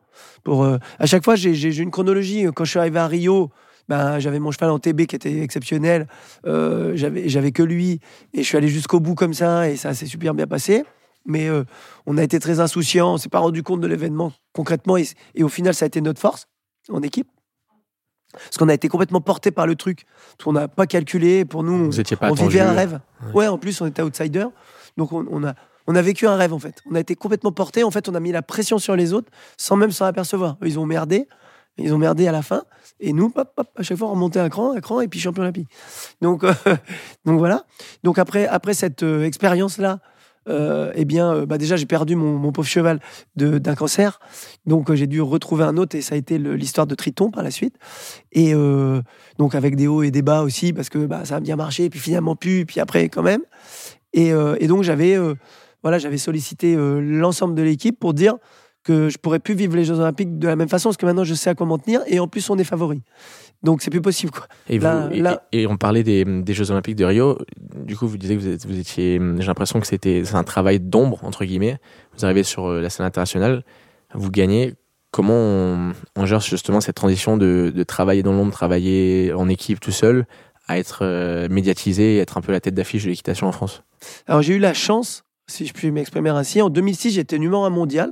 [0.45, 2.47] Pour, euh, à chaque fois, j'ai une chronologie.
[2.55, 3.51] Quand je suis arrivé à Rio,
[3.89, 6.07] ben, j'avais mon cheval en TB qui était exceptionnel.
[6.47, 8.01] Euh, j'avais j'avais que lui.
[8.33, 10.85] Et je suis allé jusqu'au bout comme ça, et ça s'est super bien passé.
[11.27, 11.65] Mais euh,
[12.07, 14.97] on a été très insouciants, on s'est pas rendu compte de l'événement concrètement.
[14.97, 16.47] Et, et au final, ça a été notre force
[16.89, 17.29] en équipe.
[18.33, 20.05] Parce qu'on a été complètement porté par le truc.
[20.43, 21.45] Qu'on n'a pas calculé.
[21.45, 23.01] Pour nous, on- Vous pas on vivait un rêve.
[23.29, 23.33] Ouais.
[23.35, 23.47] Ouais.
[23.49, 24.47] en plus, on était outsider.
[24.97, 25.55] Donc, on, on a,
[25.87, 26.81] on a vécu un rêve, en fait.
[26.91, 27.83] On a été complètement porté.
[27.85, 30.57] En fait, on a mis la pression sur les autres sans même s'en apercevoir.
[30.65, 31.29] Ils ont merdé.
[31.79, 32.63] Ils ont merdé à la fin.
[33.01, 35.21] Et nous, hop, hop, à chaque fois, on remontait un cran, un cran, et puis
[35.21, 35.69] champion olympique.
[36.23, 36.53] Donc, euh,
[37.27, 37.65] donc voilà.
[38.03, 40.01] Donc, après, après cette euh, expérience-là,
[40.49, 43.01] euh, eh bien, euh, bah, déjà, j'ai perdu mon, pauvre cheval
[43.35, 44.21] d'un cancer.
[44.65, 47.43] Donc, euh, j'ai dû retrouver un autre, et ça a été l'histoire de Triton par
[47.43, 47.77] la suite.
[48.33, 48.53] Et
[49.39, 51.91] donc, avec des hauts et des bas aussi, parce que bah, ça a bien marché,
[51.91, 53.43] puis finalement plus, puis après, quand même.
[54.13, 54.33] Et,
[54.67, 55.17] donc, j'avais
[55.83, 58.37] voilà, j'avais sollicité l'ensemble de l'équipe pour dire
[58.83, 61.25] que je pourrais plus vivre les Jeux Olympiques de la même façon, parce que maintenant,
[61.25, 63.03] je sais à quoi m'en tenir, et en plus, on est favori.
[63.67, 64.47] Donc, c'est plus possible, quoi.
[64.69, 67.37] Et, vous- Là- et- là- et on parlait des, des Jeux Olympiques de Rio.
[67.75, 69.21] Du coup, vous disiez que vous, êtes- vous étiez.
[69.39, 71.79] J'ai l'impression que c'était c'est un travail d'ombre entre guillemets.
[72.17, 73.65] Vous arrivez sur euh, la scène internationale,
[74.15, 74.75] vous gagnez.
[75.11, 79.81] Comment on, on gère justement cette transition de, de travailler dans l'ombre, travailler en équipe
[79.81, 80.27] tout seul,
[80.69, 83.83] à être euh, médiatisé et être un peu la tête d'affiche de l'équitation en France?
[84.27, 87.71] Alors j'ai eu la chance, si je puis m'exprimer ainsi, en 2006 j'étais numéro un
[87.71, 88.11] mondial.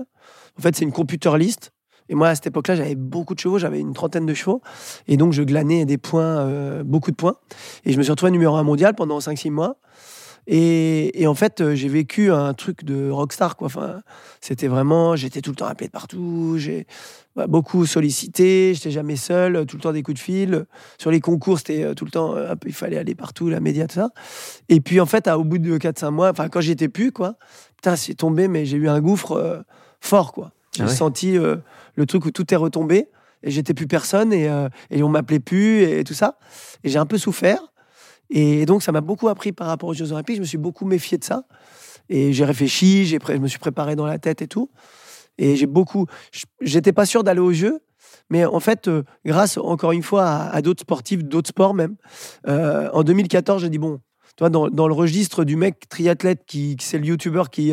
[0.59, 1.73] En fait c'est une computer list.
[2.09, 4.61] Et moi à cette époque-là j'avais beaucoup de chevaux, j'avais une trentaine de chevaux.
[5.09, 7.37] Et donc je glanais des points, euh, beaucoup de points.
[7.85, 9.77] Et je me suis retrouvé numéro un mondial pendant 5-6 mois.
[10.47, 13.57] Et, et en fait euh, j'ai vécu un truc de rockstar.
[13.57, 13.67] Quoi.
[13.67, 14.03] Enfin,
[14.43, 16.87] c'était vraiment, j'étais tout le temps appelé de partout, j'ai
[17.35, 20.67] bah, beaucoup sollicité, j'étais jamais seul, tout le temps des coups de fil.
[20.99, 23.87] Sur les concours c'était euh, tout le temps, euh, il fallait aller partout, la média,
[23.87, 24.11] tout ça.
[24.69, 27.37] Et puis en fait, à- au bout de 4-5 mois, enfin quand j'étais plus, quoi,
[27.77, 29.61] putain, c'est tombé, mais j'ai eu un gouffre euh,
[30.01, 30.53] fort, quoi.
[30.77, 31.57] J'ai Ah ouais senti euh,
[31.95, 33.09] le truc où tout est retombé
[33.45, 36.39] et j'étais plus personne et, euh, et on m'appelait plus et tout ça.
[36.83, 37.73] Et j'ai un peu souffert.
[38.31, 40.37] Et donc ça m'a beaucoup appris par rapport aux Jeux Olympiques.
[40.37, 41.45] Je me suis beaucoup méfié de ça.
[42.09, 44.71] Et j'ai réfléchi, j'ai je me suis préparé dans la tête et tout.
[45.39, 46.07] Et j'ai beaucoup.
[46.61, 47.81] J'étais pas sûr d'aller aux Jeux.
[48.31, 51.97] Mais en fait, euh, grâce encore une fois à, d'autres sportifs, d'autres sports même,
[52.47, 54.01] euh, en 2014, j'ai dit bon,
[54.37, 57.73] toi, dans, dans le registre du mec triathlète qui, qui c'est le youtubeur qui,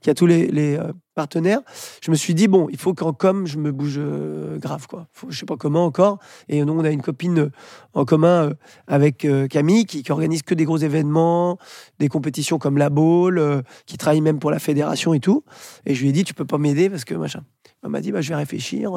[0.00, 0.78] qui a tous les,
[1.14, 1.60] partenaires,
[2.02, 5.06] je me suis dit bon, il faut qu'en com je me bouge euh, grave quoi.
[5.12, 6.18] Faut, je sais pas comment encore.
[6.48, 7.50] Et nous, on a une copine euh,
[7.94, 8.54] en commun euh,
[8.86, 11.58] avec Camille qui, qui organise que des gros événements,
[11.98, 15.44] des compétitions comme la euh, qui travaille même pour la fédération et tout.
[15.86, 17.42] Et je lui ai dit tu peux pas m'aider parce que machin.
[17.84, 18.92] Elle m'a dit bah, je vais réfléchir.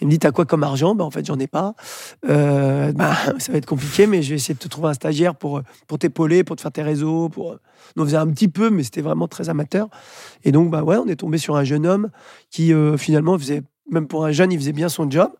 [0.00, 0.96] Il me dit t'as quoi comme argent?
[0.96, 1.74] Bah, en fait j'en ai pas.
[2.26, 5.62] Bah, ça va être compliqué mais je vais essayer de te trouver un stagiaire pour
[5.86, 7.30] pour t'épauler, pour te faire tes réseaux,
[7.96, 9.88] on faisait un petit peu, mais c'était vraiment très amateur.
[10.44, 12.10] Et donc, bah ouais, on est tombé sur un jeune homme
[12.50, 15.30] qui, euh, finalement, faisait, même pour un jeune, il faisait bien son job.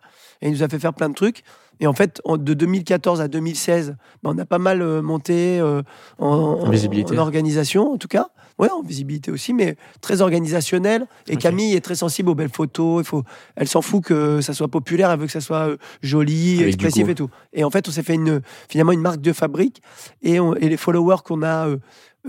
[0.42, 1.42] Et il nous a fait faire plein de trucs.
[1.80, 5.58] Et en fait, en- de 2014 à 2016, bah, on a pas mal euh, monté
[5.58, 5.82] euh,
[6.18, 7.18] en, en- visibilité.
[7.18, 8.28] en organisation, en tout cas.
[8.58, 11.06] Ouais, en visibilité aussi, mais très organisationnel.
[11.28, 11.36] Et.
[11.36, 13.02] Camille est très sensible aux belles photos.
[13.02, 13.22] Il faut,
[13.56, 15.10] elle s'en fout que ça soit populaire.
[15.10, 17.28] Elle veut que ça soit joli, Avec expressif et tout.
[17.52, 18.40] Et en fait, on s'est fait une,
[18.70, 19.82] finalement une marque de fabrique.
[20.22, 21.76] Et, on- et les followers qu'on a euh,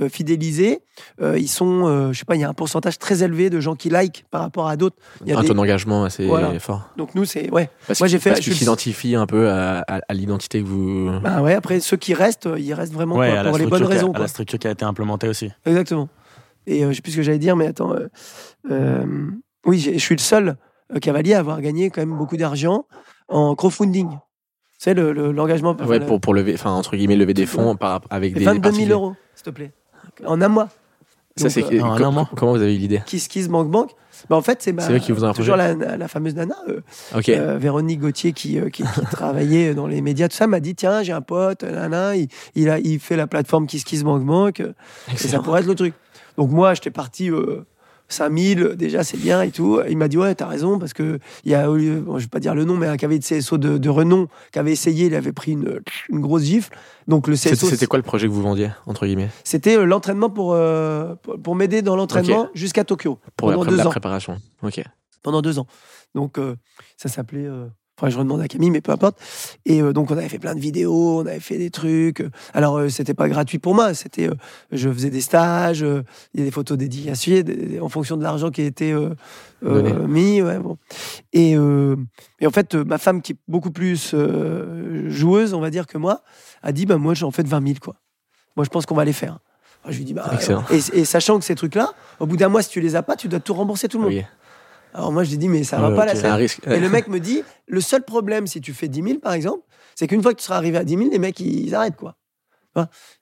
[0.01, 0.79] euh, fidélisés,
[1.21, 3.59] euh, ils sont, euh, je sais pas, il y a un pourcentage très élevé de
[3.59, 4.95] gens qui like par rapport à d'autres.
[5.25, 6.57] Il y a Un des- taux d'engagement assez Voilà.
[6.59, 6.89] fort.
[6.97, 7.69] Donc nous, c'est ouais.
[7.87, 11.09] Parce Moi, que- j'ai fait- Parce je un peu à, à- à l'identité que vous.
[11.21, 11.53] Bah ouais.
[11.53, 14.09] Après, ceux qui restent, ils restent vraiment Ouais, quoi, à pour les bonnes a- raisons.
[14.09, 14.19] à quoi.
[14.21, 15.49] la structure qui a été implémentée aussi.
[15.65, 16.09] Exactement.
[16.67, 17.93] Et euh, je sais plus ce que j'allais dire, mais attends.
[17.93, 18.07] euh,
[18.71, 19.05] euh,
[19.65, 20.57] oui, je suis le seul
[20.95, 22.85] euh, cavalier à avoir gagné quand même beaucoup d'argent
[23.29, 24.09] en crowdfunding.
[24.77, 25.71] C'est le le- l'engagement.
[25.71, 28.39] enfin, Ouais, le- pour, pour lever, enfin, entre guillemets, lever des fonds par, avec Et
[28.39, 28.45] des.
[28.45, 28.91] 22 000 particuliers.
[28.93, 29.71] euros, s'il te plaît.
[30.25, 30.69] En un mois.
[31.35, 32.27] Ça, Donc, c'est euh, que- en un com- an.
[32.35, 33.91] comment vous avez eu l'idée Kiss Kiss Bank Bank.
[34.29, 36.81] Bah, en fait, c'est ma- eux qui vous ont toujours la, la fameuse nana, euh,
[37.15, 37.29] Ok.
[37.29, 40.73] euh, Véronique Gauthier, qui, euh, qui, qui travaillait dans les médias, tout ça, m'a dit
[40.73, 44.23] tiens, j'ai un pote, nana, il, il, a, il fait la plateforme Kiss Kiss Bank
[44.25, 44.73] Bank, euh,
[45.13, 45.93] et ça pourrait être le truc.
[46.37, 47.29] Donc moi, j'étais parti.
[48.09, 49.79] Euh, 5000, déjà c'est bien et tout.
[49.89, 52.29] Il m'a dit ouais, t'as raison parce que il y a, lieu- bon, je vais
[52.29, 55.07] pas dire le nom, mais un KV de CSO de, de renom qui avait essayé,
[55.07, 56.73] il avait pris une, une grosse gifle.
[57.07, 59.29] Donc le CSO, c'était quoi le projet que vous vendiez, entre guillemets?
[59.43, 63.75] C'était euh, l'entraînement pour, euh, pour, pour m'aider dans l'entraînement jusqu'à Tokyo Pour pendant deux
[63.77, 63.89] la ans.
[63.89, 64.37] préparation.
[64.63, 64.81] Ok.
[65.23, 65.67] pendant deux ans.
[66.15, 66.55] Donc, euh,
[66.97, 67.45] ça s'appelait.
[67.45, 67.67] Euh...
[67.99, 69.17] Enfin, je redemande à Camille, mais peu importe.
[69.65, 72.23] Et euh, donc, on avait fait plein de vidéos, on avait fait des trucs.
[72.53, 73.95] Alors, euh, c'était pas gratuit pour moi.
[73.95, 74.35] C'était, euh,
[74.71, 76.03] je faisais des stages, euh,
[76.35, 78.93] il y a des photos dédicacées des- en fonction de l'argent qui était
[79.63, 80.41] mis.
[80.43, 80.77] Ouais, bon.
[81.33, 84.13] et, et en fait, ma femme, qui est beaucoup plus
[85.07, 86.21] joueuse, on va dire que moi,
[86.61, 87.95] a dit, bah moi, j'en fais de 20 000, quoi.
[88.55, 89.39] Moi, je pense qu'on va les faire.
[89.87, 90.63] Je lui dis, bah, Excellent.
[90.71, 93.15] et, et sachant que ces trucs-là, au bout d'un mois, si tu les as pas,
[93.15, 94.13] tu dois tout rembourser tout le monde.
[94.13, 94.23] Oui.
[94.93, 96.07] Alors moi, je lui dis, mais ça va Ouais, pas ok.
[96.07, 96.59] la C'est un risque.
[96.67, 99.63] et le mec me dit, le seul problème, si tu fais 10 000, par exemple,
[99.95, 102.15] c'est qu'une fois que tu seras arrivé à 10 000, les mecs, ils arrêtent, quoi.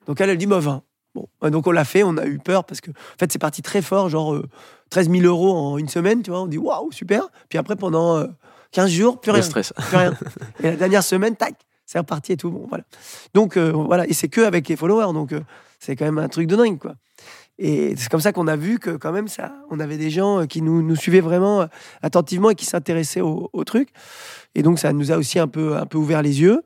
[0.06, 0.82] Donc elle, elle dit, bah, 20.
[1.14, 3.62] Bon, donc on l'a fait, on a eu peur parce que, en fait, c'est parti
[3.62, 4.46] très fort, genre euh,
[4.90, 6.42] 13 000 euros en une semaine, tu vois.
[6.42, 7.28] On dit, waouh, super.
[7.48, 8.26] Puis après, pendant euh,
[8.72, 9.42] 15 jours, plus Le rien.
[9.42, 9.72] stress.
[9.88, 10.12] Plus rien.
[10.60, 11.54] Et la dernière semaine, tac,
[11.86, 12.50] c'est reparti et tout.
[12.50, 12.84] Bon, voilà.
[13.32, 14.06] Donc, euh, voilà.
[14.06, 15.14] Et c'est que avec les followers.
[15.14, 15.40] Donc, euh,
[15.78, 16.96] c'est quand même un truc de dingue, quoi.
[17.58, 20.42] Et c'est comme ça qu'on a vu que, quand même, ça, on avait des gens
[20.42, 21.66] euh, qui nous, nous suivaient vraiment euh,
[22.02, 23.88] attentivement et qui s'intéressaient au, truc.
[24.54, 26.62] Et donc, ça nous a aussi un peu, un peu ouvert les yeux,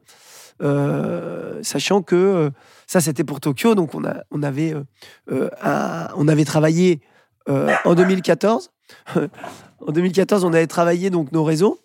[0.62, 2.50] euh, sachant que
[2.86, 3.74] ça, c'était pour Tokyo.
[3.74, 4.74] Donc, on, a, on, avait,
[5.28, 7.00] on avait travaillé
[7.48, 8.70] en 2014.
[9.16, 11.80] en 2014, on avait travaillé donc nos réseaux.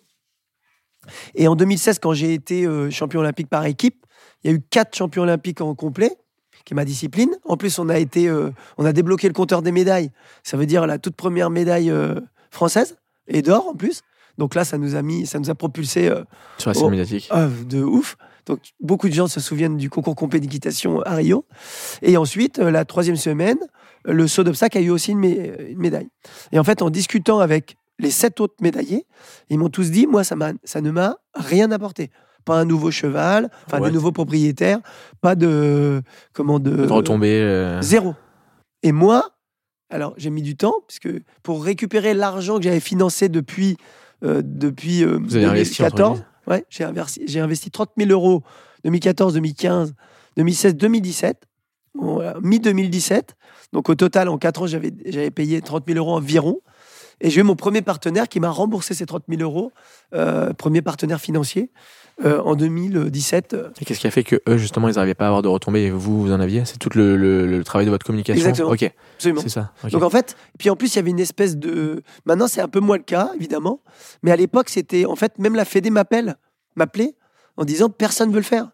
[1.34, 4.04] Et en 2016, quand j'ai été champion olympique par équipe,
[4.42, 6.16] il y a eu quatre champions olympiques en complet,
[6.66, 7.30] qui est ma discipline.
[7.44, 10.10] En plus, on a été, euh, on a débloqué le compteur des médailles.
[10.42, 12.96] Ça veut dire la toute première médaille euh, française
[13.28, 14.02] et d'or en plus.
[14.36, 16.22] Donc là, ça nous a mis, ça nous a propulsé euh,
[16.58, 17.28] Sur la scène médiatique.
[17.30, 18.16] ah, de ouf.
[18.44, 21.46] Donc beaucoup de gens se souviennent du concours complet d'équitation à Rio.
[22.02, 23.58] Et ensuite, euh, la troisième semaine,
[24.04, 26.08] le saut d'obstacle a eu aussi une, mé- une médaille.
[26.52, 29.06] Et en fait, en discutant avec les sept autres médaillés,
[29.48, 32.10] ils m'ont tous dit, moi, ça, ça ne m'a rien apporté.
[32.46, 33.88] Pas un nouveau cheval, enfin Ouais.
[33.90, 34.78] de nouveaux propriétaires,
[35.20, 36.00] pas de
[36.32, 37.40] comment de, De retomber.
[37.42, 38.14] euh, Zéro.
[38.82, 39.30] Et moi,
[39.90, 41.08] alors j'ai mis du temps, puisque
[41.42, 43.76] pour récupérer l'argent que j'avais financé depuis,
[44.24, 48.10] euh, depuis euh, Vous avez investi, entre 2014, ouais, j'ai investi, j'ai investi 30 000
[48.12, 48.42] euros
[48.84, 49.94] 2014, 2015,
[50.36, 51.42] 2016, 2017,
[51.96, 53.30] Bon, voilà, mi-2017.
[53.72, 56.60] Donc au total, en 4 ans, j'avais, j'avais payé 30 000 euros environ.
[57.22, 59.72] Et j'ai eu mon premier partenaire qui m'a remboursé ces 30 000 euros,
[60.14, 61.72] euh, premier partenaire financier,
[62.24, 63.52] euh, en 2017.
[63.54, 65.48] euh, Et qu'est-ce qui a fait que eux, justement, ils n'arrivaient pas à avoir de
[65.48, 68.48] retombées et vous, vous en aviez C'est tout le, le- le travail de votre communication?
[68.48, 68.70] Exactement.
[68.72, 69.40] Ok, Absolument.
[69.42, 69.72] c'est ça.
[69.90, 72.02] Donc en fait, puis en plus, il y avait une espèce de.
[72.24, 73.80] Maintenant, c'est un peu moins le cas, évidemment.
[74.22, 75.04] Mais à l'époque, c'était.
[75.04, 76.36] En fait, même la Fédé m'appelle,
[76.74, 77.14] m'appelait
[77.58, 78.70] en disant personne veut le faire.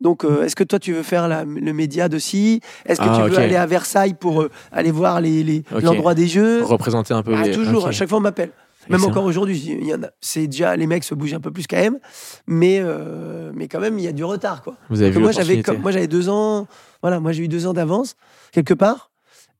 [0.00, 3.06] Donc, euh, est-ce que toi, tu veux faire la- le média de si Est-ce que
[3.06, 5.82] Ah, tu veux aller à Versailles pour euh, aller voir les, les- Ok.
[5.82, 6.62] l'endroit des jeux?
[6.64, 7.50] Représenter un peu Ah, les.
[7.52, 8.50] Toujours, à chaque fois, on m'appelle.
[8.88, 9.78] Même encore aujourd'hui.
[10.20, 11.98] C'est déjà les mecs se bougent un peu plus quand même,
[12.46, 14.76] mais euh, mais quand même il y a du retard quoi.
[14.88, 16.66] Vous avez vu moi, j'avais, moi, deux ans.
[17.02, 18.16] Voilà, moi, j'ai eu deux ans d'avance,
[18.52, 19.10] quelque part.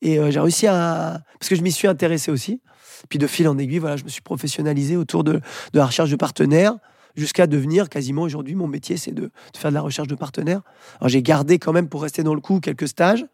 [0.02, 1.22] Et euh, j'ai réussi à.
[1.38, 2.60] Parce que je m'y suis intéressé aussi.
[3.08, 5.40] Puis de fil en aiguille, voilà, je me suis professionnalisé autour de, de
[5.78, 6.76] la recherche de partenaires,
[7.16, 10.60] jusqu'à devenir quasiment aujourd'hui, mon métier, c'est de, de faire de la recherche de partenaires.
[11.00, 13.24] Alors, j'ai gardé quand même, pour rester dans le coup, quelques stages,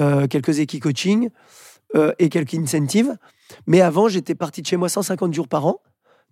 [0.00, 1.28] euh, quelques équis-coaching
[1.94, 3.16] euh, et quelques incentives.
[3.66, 5.80] Mais avant, j'étais parti de chez moi 150 jours par an.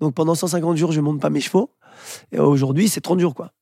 [0.00, 1.70] Donc pendant 150 jours, je monte pas mes chevaux.
[2.32, 3.52] Et aujourd'hui, c'est 30 jours, quoi.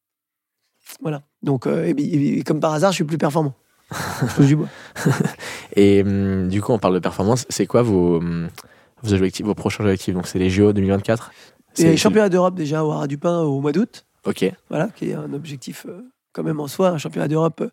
[1.03, 1.23] Voilà.
[1.43, 3.55] Donc, euh, et, et comme par hasard, je suis plus performant.
[4.39, 4.69] Je du bois.
[5.77, 7.45] Et hum, du coup, on parle de performance.
[7.49, 8.49] C'est quoi vos, hum,
[9.03, 10.15] vos objectifs, vos prochains objectifs?
[10.15, 11.33] Donc, c'est les JO 2024
[11.77, 14.07] Et C'est- championnat d'Europe déjà au Haras du Pin au mois d'août.
[14.27, 14.45] Ok.
[14.69, 16.91] Voilà, qui est un objectif euh, quand même en soi.
[16.91, 17.65] Un championnat d'Europe,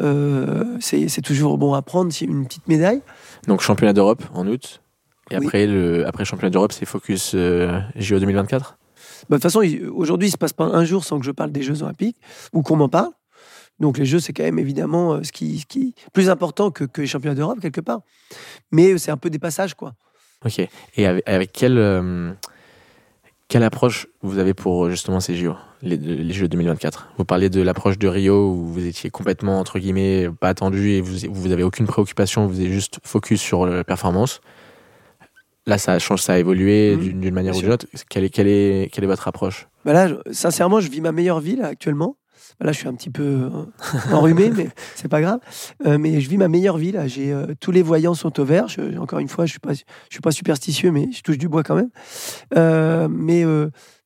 [0.00, 2.12] euh, c'est c'est toujours bon à prendre.
[2.12, 3.02] C'est une petite médaille.
[3.48, 4.80] Donc, championnat d'Europe en août.
[5.30, 5.46] Et Oui.
[5.46, 8.78] après, le, après championnat d'Europe, c'est focus euh, JO 2024
[9.28, 11.50] Bah, De toute façon, aujourd'hui, il se passe pas un jour sans que je parle
[11.50, 12.16] des Jeux Olympiques
[12.52, 13.10] ou qu'on m'en parle.
[13.80, 17.00] Donc les Jeux, c'est quand même évidemment euh, ce qui, qui plus important que, que
[17.00, 18.00] les championnats d'Europe quelque part.
[18.72, 19.94] Mais euh, c'est un peu des passages, quoi.
[20.44, 20.60] Ok.
[20.96, 22.32] Et avec, avec quelle, euh,
[23.48, 27.60] quelle approche vous avez pour justement ces JO, les, les Jeux 2024 Vous parliez de
[27.62, 31.62] l'approche de Rio où vous étiez complètement, entre guillemets, pas attendu et vous, vous avez
[31.62, 34.40] aucune préoccupation, vous êtes juste focus sur la performance.
[35.66, 37.20] Là, ça change, ça a évolué Mhm.
[37.20, 37.86] d'une manière ou d'une autre.
[38.08, 39.68] Quelle est, quelle, est, quelle est votre approche?
[39.84, 42.16] Bah là, sincèrement, je vis ma meilleure vie là, actuellement
[42.60, 43.50] Là, je suis un petit peu euh,
[44.12, 45.38] enrhumé, mais c'est pas grave.
[45.86, 46.90] Euh, mais je vis ma meilleure vie.
[46.90, 48.66] Là, j'ai euh, tous les voyants sont au vert.
[48.66, 51.48] Je- encore une fois, je suis pas, je suis pas superstitieux, mais je touche du
[51.48, 51.90] bois quand même.
[52.56, 53.44] Euh, mais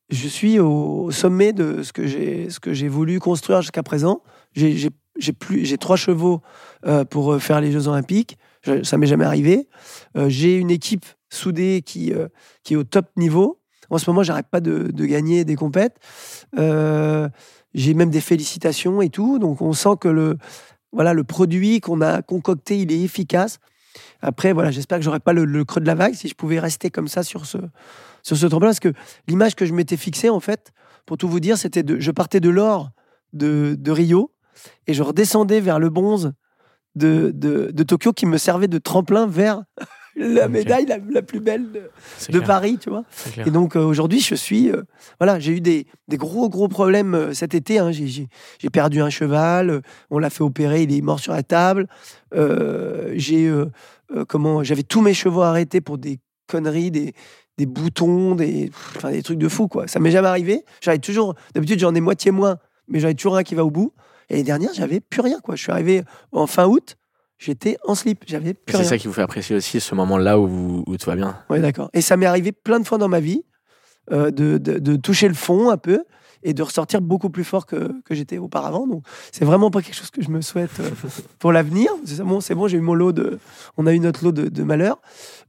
[0.09, 4.21] je suis au, sommet de ce que j'ai, ce que j'ai voulu construire jusqu'à présent.
[4.53, 4.91] J'ai,
[5.31, 6.41] plus, j'ai trois chevaux
[6.85, 8.37] euh, pour euh, faire les Jeux Olympiques.
[8.61, 9.67] Je- ça m'est jamais arrivé.
[10.17, 12.13] Euh, j'ai une équipe soudée qui,
[12.63, 13.59] qui est au top niveau.
[13.89, 15.97] En ce moment, j'arrête pas de, gagner des compètes.
[16.55, 19.39] J'ai même des félicitations et tout.
[19.39, 20.37] Donc, on sent que le,
[20.91, 23.57] voilà, le produit qu'on a concocté, il est efficace.
[24.21, 26.91] Après, voilà, j'espère que j'aurai pas le creux de la vague si je pouvais rester
[26.91, 27.57] comme ça sur ce,
[28.23, 28.69] sur ce tremplin.
[28.69, 28.93] Parce que
[29.27, 30.71] l'image que je m'étais fixée, en fait,
[31.05, 32.89] pour tout vous dire, c'était de, je partais de l'or
[33.33, 34.31] de, de Rio
[34.87, 36.33] et je redescendais vers le bronze
[36.95, 39.63] de, de, de Tokyo qui me servait de tremplin vers
[40.15, 41.89] la médaille la, la plus belle de,
[42.45, 43.03] Paris, tu vois.
[43.47, 44.69] Et donc euh, aujourd'hui, je suis.
[44.71, 44.83] euh,
[45.19, 47.79] voilà, j'ai eu des, des gros, gros problèmes euh, cet été.
[47.79, 47.91] hein.
[47.91, 48.27] J'ai-
[48.71, 51.87] perdu un cheval, on l'a fait opérer, il est mort sur la table.
[53.15, 53.51] J'ai.
[54.27, 57.13] comment J'avais tous mes chevaux arrêtés pour des conneries, des,
[57.57, 59.87] des boutons, des, enfin, des trucs de fou, quoi.
[59.87, 60.63] Ça m'est jamais arrivé.
[60.81, 61.35] J'arrive toujours.
[61.53, 63.93] D'habitude, j'en ai moitié moins, mais j'en ai toujours un qui va au bout.
[64.29, 65.55] Et les dernières, j'avais plus rien, quoi.
[65.55, 66.95] Je suis arrivé en fin août,
[67.37, 70.83] j'étais en slip, j'avais plus C'est ça qui vous fait apprécier aussi ce moment-là où,
[70.87, 71.37] où tout va bien.
[71.49, 71.89] Oui, d'accord.
[71.93, 73.43] Et ça m'est arrivé plein de fois dans ma vie
[74.11, 76.03] euh, de, de- de toucher le fond un peu
[76.43, 78.85] et de ressortir beaucoup plus fort que, que j'étais auparavant.
[78.87, 80.89] Donc, c'est vraiment pas quelque chose que je me souhaite euh,
[81.39, 81.89] pour l'avenir.
[82.05, 83.39] C'est bon, c'est bon, j'ai eu mon lot de,
[83.77, 85.01] on a eu notre lot de, de malheur.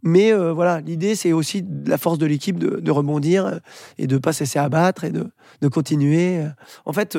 [0.02, 3.58] Mais euh, voilà, l'idée, c'est aussi la force de l'équipe de, rebondir euh,
[3.98, 5.30] et de pas se laisser abattre et de,
[5.60, 6.44] de continuer.
[6.84, 7.18] En fait,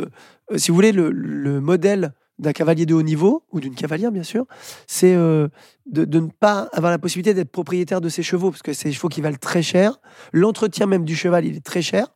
[0.55, 4.23] si vous voulez, le, le modèle d'un cavalier de haut niveau, ou d'une cavalière, bien
[4.23, 4.45] sûr,
[4.87, 5.49] c'est de,
[5.85, 8.93] de ne pas avoir la possibilité d'être propriétaire de ses chevaux, parce que c'est des
[8.93, 9.99] chevaux qui valent très cher.
[10.33, 12.14] L'entretien même du cheval, il est très cher.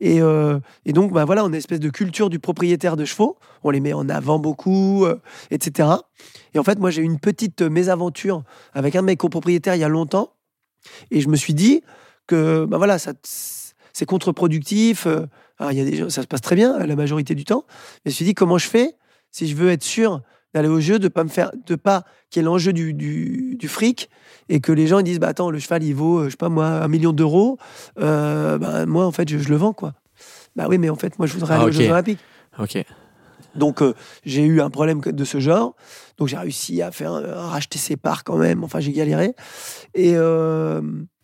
[0.00, 3.04] Et, euh, et donc, bah voilà, on a une espèce de culture du propriétaire de
[3.04, 3.38] chevaux.
[3.64, 5.20] On les met en avant beaucoup, euh,
[5.50, 5.88] etc.
[6.54, 8.42] Et en fait, moi, j'ai eu une petite mésaventure
[8.74, 10.32] avec un de mes copropriétaires il y a longtemps.
[11.10, 11.82] Et je me suis dit
[12.26, 15.06] que, bah voilà, c'est contre-productif.
[15.06, 15.26] euh,
[15.70, 17.64] il y a des ça se passe très bien la majorité du temps.
[18.04, 18.94] Mais je me suis dit, comment je fais
[19.30, 20.22] si je veux être sûr
[20.56, 23.56] d'aller au jeu, de pas me faire, de pas qu'il y ait l'enjeu du, du,
[23.58, 24.08] du fric
[24.48, 26.36] et que les gens ils disent, bah attends, le cheval il vaut, euh, je sais
[26.36, 27.58] pas moi, un million d'euros.
[28.00, 29.92] Euh, bah, moi en fait, je, je le vends quoi.
[30.56, 31.68] Bah oui, mais en fait, moi je voudrais Ah, aller ok.
[31.68, 32.20] aux Jeux Olympiques.
[32.58, 32.82] Ok.
[33.54, 33.92] Donc euh,
[34.24, 35.76] j'ai eu un problème de ce genre.
[36.18, 38.64] Donc j'ai réussi à faire à racheter ses parts quand même.
[38.64, 39.34] Enfin, j'ai galéré.
[39.94, 40.80] Et euh,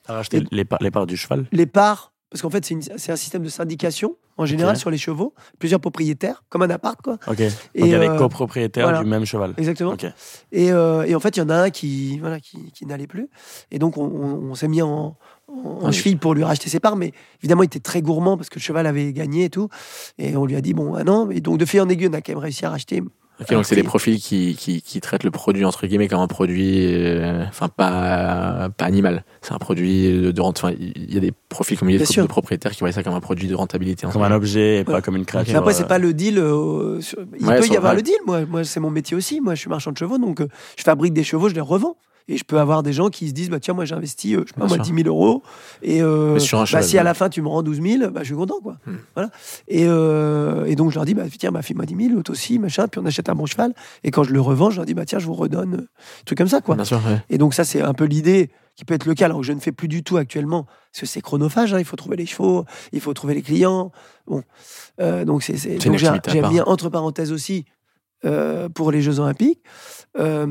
[0.08, 1.46] À racheter Et- les, parts, les parts du cheval?
[1.52, 4.90] les parts, parce qu'en fait c'est une- c'est un système de syndication en général sur
[4.90, 7.18] les chevaux, plusieurs propriétaires, comme un appart quoi.
[7.28, 7.40] Ok.
[7.40, 7.50] Et,
[7.82, 9.00] Donc avait euh, copropriétaire voilà.
[9.02, 9.52] du même cheval.
[9.58, 9.94] Exactement.
[10.50, 13.06] Et, euh, et en fait, il y en a un qui, voilà, qui, qui n'allait
[13.06, 13.28] plus.
[13.70, 15.16] Et donc, on, on- on s'est mis en,
[15.48, 15.92] en, Oui.
[15.92, 16.96] cheville pour lui racheter ses parts.
[16.96, 19.68] Mais évidemment, il était très gourmand parce que le cheval avait gagné et tout.
[20.18, 21.30] Et on lui a dit, bon, ah non.
[21.30, 23.02] Et donc, de fil en aiguille, on a quand même réussi à racheter.
[23.50, 26.86] Donc c'est des profils qui, qui, qui traitent le produit entre guillemets comme un produit,
[26.94, 29.24] euh, enfin pas, pas animal.
[29.40, 30.58] C'est un produit de, de rente.
[30.62, 32.92] Enfin, il y a des profils comme il y a de, de propriétaires qui voient
[32.92, 34.06] ça comme un produit de rentabilité.
[34.06, 35.02] entre Comme un objet et pas Ouais.
[35.02, 35.52] comme une créature.
[35.52, 36.38] Mais après, c'est euh, pas le deal.
[36.38, 38.14] euh, sur- il Ouais, peut y avoir le deal.
[38.26, 39.40] Moi, moi c'est mon métier aussi.
[39.40, 40.18] Moi, je suis marchand de chevaux.
[40.18, 41.96] Donc, euh, je fabrique des chevaux, je les revends.
[42.28, 44.42] Et je peux avoir des gens qui se disent, bah, tiens, moi, j'ai investi, euh,
[44.46, 44.94] je sais pas, moi, sûr.
[44.94, 45.42] 10 000 euros.
[45.82, 48.26] Et euh, bah, cheval, si à la fin, tu me rends 12 000, bah, je
[48.26, 48.76] suis content, quoi.
[48.86, 48.96] Hmm.
[49.14, 49.30] Voilà.
[49.68, 52.58] Et, euh, et donc, je leur dis, bah, tiens, bah, fais-moi 10 000, l'autre aussi,
[52.58, 52.86] machin.
[52.88, 53.74] Puis on achète un bon cheval.
[54.04, 55.74] Et quand je le revends, je leur dis, bah, tiens, je vous redonne.
[55.74, 56.74] euh, Un truc comme ça, quoi.
[56.76, 57.22] Bien sûr, ouais.
[57.30, 59.52] Et donc ça, c'est un peu l'idée qui peut être le cas, alors que je
[59.52, 62.24] ne fais plus du tout actuellement, parce que c'est chronophage, hein, il faut trouver les
[62.24, 63.92] chevaux, il faut trouver les clients.
[64.26, 64.42] Bon,
[65.00, 65.56] Euh, donc c'est,
[65.90, 67.66] donc j'ai, j'ai mis entre parenthèses aussi
[68.24, 69.60] euh, pour les Jeux Olympiques.
[70.18, 70.46] Euh,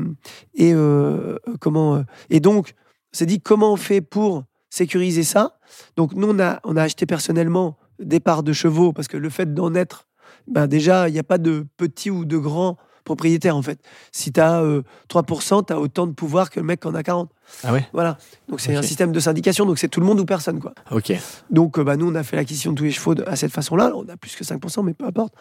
[0.54, 2.74] et euh, comment euh, Et donc,
[3.14, 5.58] on s'est dit comment on fait pour sécuriser ça?
[5.96, 9.30] Donc nous, on a, on a acheté personnellement des parts de chevaux, parce que le
[9.30, 10.06] fait d'en être,
[10.48, 13.80] ben déjà, il n'y a pas de petits ou de grands propriétaires en fait.
[14.12, 14.62] Si tu as
[15.08, 17.30] 3%, tu as autant de pouvoir que le mec qui en a 40.
[17.64, 17.86] Ah ouais?
[17.92, 18.16] Voilà.
[18.48, 20.60] Donc c'est un système de syndication, donc c'est tout le monde ou personne.
[20.60, 20.72] quoi.
[20.90, 21.12] Ok.
[21.50, 23.52] Donc euh, bah, nous, on a fait l'acquisition de tous les chevaux de- à cette
[23.52, 23.92] façon-là.
[23.96, 25.34] On a plus que 5%, mais peu importe.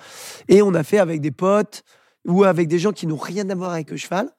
[0.47, 1.83] Et on a fait avec des potes
[2.25, 4.29] ou avec des gens qui n'ont rien à voir avec le cheval.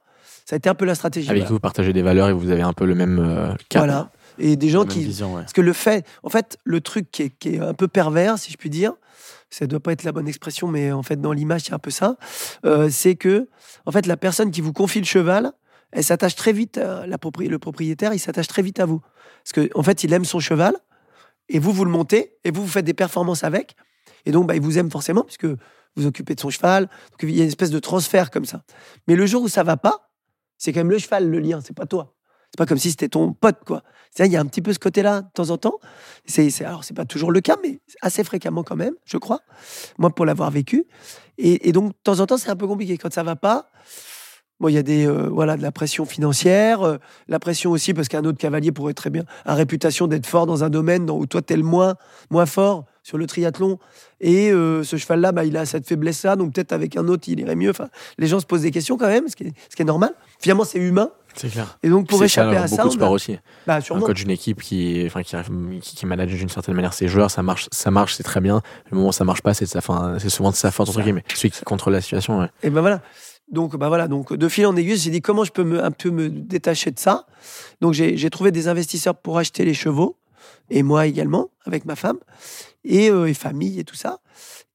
[0.45, 1.28] Ça a été un peu la stratégie.
[1.28, 1.47] Avec voilà.
[1.49, 3.85] qui vous partagez des valeurs et vous avez un peu le même euh, cap.
[3.85, 4.11] Voilà.
[4.39, 5.43] Et des gens la même qui, vision, ouais.
[5.43, 8.39] parce que le fait, en fait, le truc qui est, qui est un peu pervers,
[8.39, 8.95] si je puis dire,
[9.51, 11.91] ça doit pas être la bonne expression, mais en fait, dans l'image, c'est un peu
[11.91, 12.16] ça,
[12.64, 13.49] euh, c'est que,
[13.85, 15.53] en fait, la personne qui vous confie le cheval,
[15.93, 19.03] elle s'attache très vite, à la propri- le propriétaire, il s'attache très vite à vous.
[19.45, 20.74] Parce qu'en en fait, il aime son cheval,
[21.51, 23.76] et vous, vous le montez, et vous, vous faites des performances avec,
[24.24, 25.47] et donc, bah, il vous aime forcément, puisque
[25.97, 26.88] vous occupez de son cheval,
[27.22, 28.64] il y a une espèce de transfert comme ça.
[29.07, 30.11] Mais le jour où ça va pas,
[30.59, 32.14] c'est quand même le cheval, le lien, c'est pas toi.
[32.51, 33.82] C'est pas comme si c'était ton pote, quoi.
[34.18, 35.78] Il y a un petit peu ce côté-là de temps en temps.
[36.26, 39.40] C'est, c'est alors c'est pas toujours le cas, mais assez fréquemment quand même, je crois.
[39.99, 40.84] Moi, pour l'avoir vécu.
[41.38, 43.70] Et, et donc de temps en temps, c'est un peu compliqué quand ça va pas.
[44.62, 46.96] Bon, il y a des euh, voilà de la pression financière, euh,
[47.28, 50.62] la pression aussi parce qu'un autre cavalier pourrait très bien a réputation d'être fort dans
[50.64, 51.96] un domaine dans- où toi t'es le moins
[52.30, 53.80] moins fort sur le triathlon
[54.20, 57.08] et euh, ce cheval là bah, il a cette faiblesse là donc peut-être avec un
[57.08, 57.88] autre il irait mieux enfin
[58.18, 60.14] les gens se posent des questions quand même ce qui est, ce qui est normal
[60.38, 61.76] finalement c'est humain C'est clair.
[61.82, 63.38] et donc pour C'est échapper ça, à beaucoup ça de on sport a- aussi.
[63.66, 65.34] bah Un coach d'une équipe qui, enfin, qui,
[65.80, 68.60] qui, qui manage d'une certaine manière ses joueurs, ça marche, ça marche, c'est très bien.
[68.90, 70.88] Le moment où ça marche pas, c'est de sa fin, c'est souvent de sa faute
[70.90, 71.24] entre guillemets.
[71.34, 72.38] Celui qui contrôle la situation.
[72.40, 72.48] Ouais.
[72.62, 73.00] Et ben voilà.
[73.53, 74.09] Donc, bah voilà.
[74.09, 76.90] Donc, de fil en aiguille, j'ai dit comment je peux me, un peu me détacher
[76.90, 77.26] de ça?
[77.80, 80.16] Donc, j'ai trouvé des investisseurs pour acheter les chevaux
[80.70, 82.18] et moi également avec ma femme
[82.84, 84.20] et, euh, et famille et tout ça.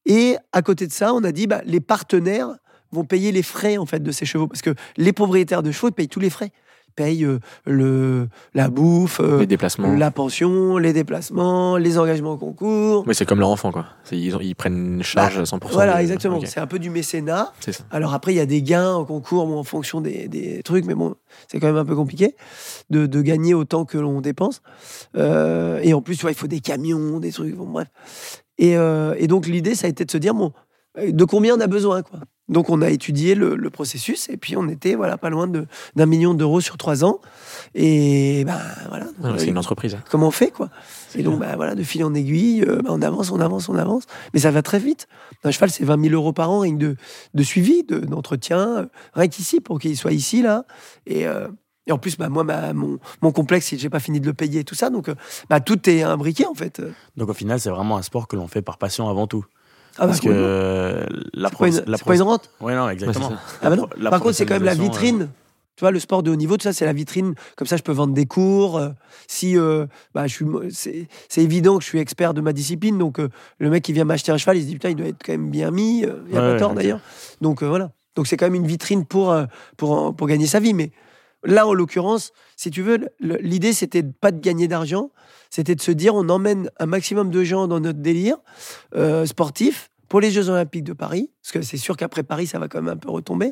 [0.05, 2.55] Et à côté de ça, on a dit bah, les partenaires
[2.91, 5.91] vont payer les frais en fait de ces chevaux parce que les propriétaires de chevaux
[5.91, 6.51] payent tous les frais.
[6.97, 9.93] Payent euh, le la bouffe, euh, Les déplacements.
[9.95, 13.05] la pension, les déplacements, les engagements au concours.
[13.07, 13.85] Mais c'est comme leur enfant, quoi.
[14.11, 15.59] Ils, ils prennent une charge à 100%.
[15.59, 16.39] Bah, Voilà, de- exactement.
[16.43, 17.53] C'est un peu du mécénat.
[17.61, 17.71] Ça.
[17.91, 20.85] Alors après, il y a des gains au concours bon, en fonction des, des trucs,
[20.85, 21.15] mais bon,
[21.47, 22.35] c'est quand même un peu compliqué
[22.89, 24.63] de, de gagner autant que l'on dépense.
[25.15, 27.87] Euh, et en plus, tu vois, il faut des camions, des trucs, bon, bref.
[28.57, 30.51] Et, euh, et donc l'idée, ça a été de se dire, bon,
[30.99, 32.19] de combien on a besoin, quoi?
[32.49, 35.67] Donc on a étudié le, le processus et puis on était voilà pas loin de-
[35.95, 37.19] d'un million d'euros sur trois ans.
[37.75, 39.05] Et ben voilà.
[39.21, 39.95] Ouais, c'est une entreprise.
[39.95, 40.03] hein.
[40.09, 40.69] Comment on fait quoi?
[41.15, 43.75] Et donc bah, voilà, de fil en aiguille, euh, bah, on avance, on avance, on
[43.75, 44.03] avance.
[44.33, 45.07] Mais ça va très vite.
[45.43, 46.95] Un cheval, c'est 20 000 euros par an, rien que de,
[47.33, 50.65] de suivi, de- d'entretien, euh, rien qu'ici, pour qu'il soit ici, là.
[51.05, 51.47] Et, euh,
[51.85, 54.61] et en plus, bah, moi, ma- mon, mon complexe, j'ai pas fini de le payer
[54.61, 54.89] et tout ça.
[54.89, 55.15] Donc, euh,
[55.49, 56.81] bah, tout est imbriqué, en fait.
[57.15, 59.45] Donc au final, c'est vraiment un sport que l'on fait par passion avant tout.
[59.97, 62.49] Ah, bah, Parce que euh, la c'est pas, une, pro- la c'est pas une rente.
[62.61, 63.29] Ouais, non, exactement.
[63.29, 63.89] Ouais, Ah bah non.
[63.97, 65.29] La Par contre, c'est quand même la professionnalisation, vitrine.
[65.75, 67.35] Tu vois, le sport de haut niveau, tout ça, c'est la vitrine.
[67.55, 68.77] Comme ça, je peux vendre des cours.
[68.77, 68.89] euh,
[69.27, 69.85] si, euh,
[70.15, 72.97] bah, je suis, c'est, c'est évident que je suis expert de ma discipline.
[72.97, 73.29] Donc, euh,
[73.59, 75.33] le mec qui vient m'acheter un cheval, il se dit putain, il doit être quand
[75.33, 76.03] même bien mis.
[76.03, 76.77] euh, Il n'y a Ouais, pas tort ok.
[76.77, 76.99] d'ailleurs.
[77.41, 77.91] Donc, euh, voilà.
[78.15, 79.45] Donc, c'est quand même une vitrine pour, euh,
[79.77, 80.73] pour, pour gagner sa vie.
[80.73, 80.89] Mais
[81.43, 85.11] là, en l'occurrence, si tu veux, le- l'idée, c'était pas de gagner d'argent.
[85.49, 88.37] C'était de se dire, on emmène un maximum de gens dans notre délire
[88.95, 92.59] euh, sportif pour les Jeux Olympiques de Paris, parce que c'est sûr qu'après Paris, ça
[92.59, 93.51] va quand même un peu retomber.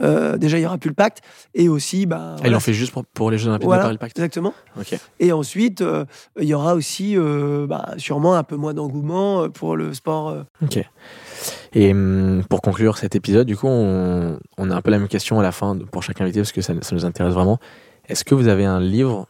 [0.00, 1.20] Euh, déjà, il y aura plus le pacte,
[1.52, 3.94] et aussi, bah, Ah, l'ont fait juste pour, pour les Jeux Olympiques voilà, de Paris,
[3.96, 4.18] le pacte.
[4.18, 4.54] exactement.
[5.18, 6.06] Et ensuite, euh,
[6.40, 10.36] il y aura aussi, euh, bah, sûrement un peu moins d'engouement pour le sport.
[10.62, 10.82] Ok.
[11.74, 15.08] Et hum, pour conclure cet épisode, du coup, on, on a un peu la même
[15.08, 17.58] question à la fin pour chaque invité parce que ça, ça nous intéresse vraiment.
[18.08, 19.26] Est-ce que vous avez un livre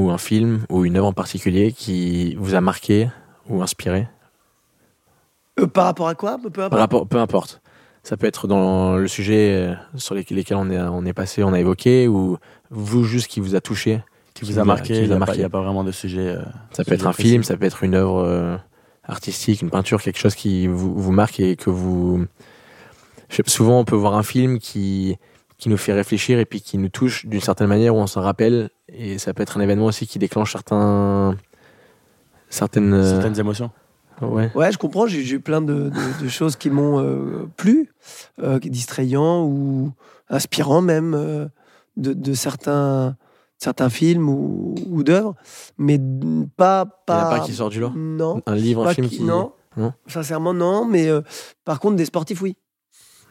[0.00, 3.08] ou un film ou une œuvre en particulier qui vous a marqué
[3.48, 4.08] ou inspiré?
[5.58, 6.38] Euh, par rapport à quoi?
[6.38, 6.70] Peu importe.
[6.70, 7.60] Par rapport, peu importe.
[8.02, 11.42] Ça peut être dans le sujet euh, sur les- lesquels on est, on est passé,
[11.44, 12.38] on a évoqué, ou
[12.70, 14.02] vous juste qui vous a touché.
[14.32, 15.38] Qui vous a marqué, qui il vous n'y a a, pas- marqué.
[15.38, 16.28] il y a pas vraiment de sujet.
[16.28, 16.42] euh,
[16.72, 17.28] Ça peut sujet être un précis.
[17.28, 18.56] film, ça peut être une œuvre euh,
[19.04, 22.24] artistique, une peinture, quelque chose qui vous, vous marque et que vous.
[23.28, 25.16] Sais- souvent, on peut voir un film qui,
[25.58, 28.22] qui nous fait réfléchir et puis qui nous touche d'une certaine manière où on s'en
[28.22, 28.70] rappelle.
[28.92, 31.36] Et ça peut être un événement aussi qui déclenche certains.
[32.48, 32.92] Certaines.
[32.92, 33.70] euh, Certaines émotions.
[34.20, 34.50] Ouais.
[34.54, 35.06] Ouais, je comprends.
[35.06, 37.90] J'ai eu plein de, de- de choses qui m'ont euh, plu,
[38.42, 39.92] euh, distrayants ou
[40.28, 41.46] inspirants même euh,
[41.96, 43.16] de, de certains,
[43.56, 45.34] certains films ou, ou d'œuvres,
[45.78, 47.22] mais pas Il n'y en pas.
[47.34, 47.92] a pas qui sort du lot?
[47.96, 48.42] Non.
[48.46, 49.24] Un livre, un pas film qui- qui.
[49.24, 49.52] Non.
[49.76, 50.84] Non Sincèrement, non.
[50.84, 51.22] Mais euh,
[51.64, 52.56] par contre, des sportifs, oui.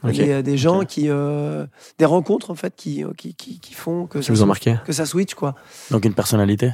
[0.04, 0.16] Ok.
[0.18, 0.88] Il y a des gens Ok.
[0.88, 1.10] qui.
[1.10, 1.66] euh,
[1.97, 4.76] des rencontres, en fait, qui, euh, qui, qui, qui font que ça, vous ont marqué
[4.86, 5.56] que ça switch, quoi.
[5.91, 6.72] Donc une personnalité?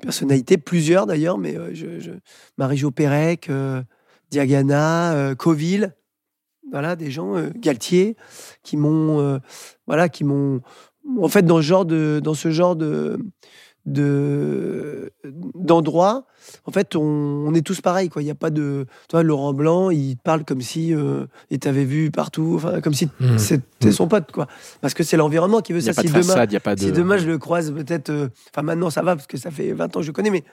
[0.00, 2.12] Personnalités, plusieurs d'ailleurs, mais euh, je, je-
[2.56, 3.82] Marie-Jo Pérec, euh,
[4.30, 5.92] Diagana, euh, Coville,
[6.70, 8.16] voilà, des gens, euh, Galtier,
[8.62, 9.38] qui m'ont, euh,
[9.86, 10.60] voilà, qui m'ont,
[11.20, 13.18] en fait, dans ce genre de, dans ce genre de,
[13.92, 15.12] de
[15.54, 16.26] d'endroit,
[16.64, 18.22] en fait, on, on est tous pareils, quoi.
[18.22, 21.84] Il n'y a pas de, toi, Laurent Blanc, il parle comme si euh, il t'avait
[21.84, 23.36] vu partout, enfin, comme si Hmm.
[23.38, 23.92] c'était Hmm.
[23.92, 24.46] son pote, quoi.
[24.80, 25.92] Parce que c'est l'environnement qui veut ça.
[25.92, 26.84] Si demain, façade, de.
[26.86, 29.96] si je le croise peut-être, euh, enfin maintenant ça va parce que ça fait 20
[29.96, 30.44] ans que je le connais, mais,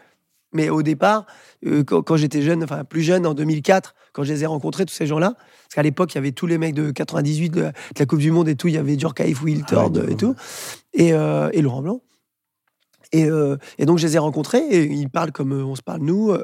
[0.53, 1.25] mais au départ,
[1.65, 4.85] euh, quand, quand j'étais jeune, enfin plus jeune, en 2004, quand je les ai rencontrés,
[4.85, 7.61] tous ces gens-là, parce qu'à l'époque il y avait tous les mecs de 98 de,
[7.61, 10.11] la- de la Coupe du Monde et tout, il y avait Djorkaeff, Wiltord Ah ouais,
[10.13, 10.35] et tout,
[10.93, 12.01] et, et Laurent Blanc.
[13.15, 15.81] Et, euh, et donc je les ai rencontrés et ils parlent comme euh, on se
[15.81, 16.31] parle nous.
[16.31, 16.43] euh,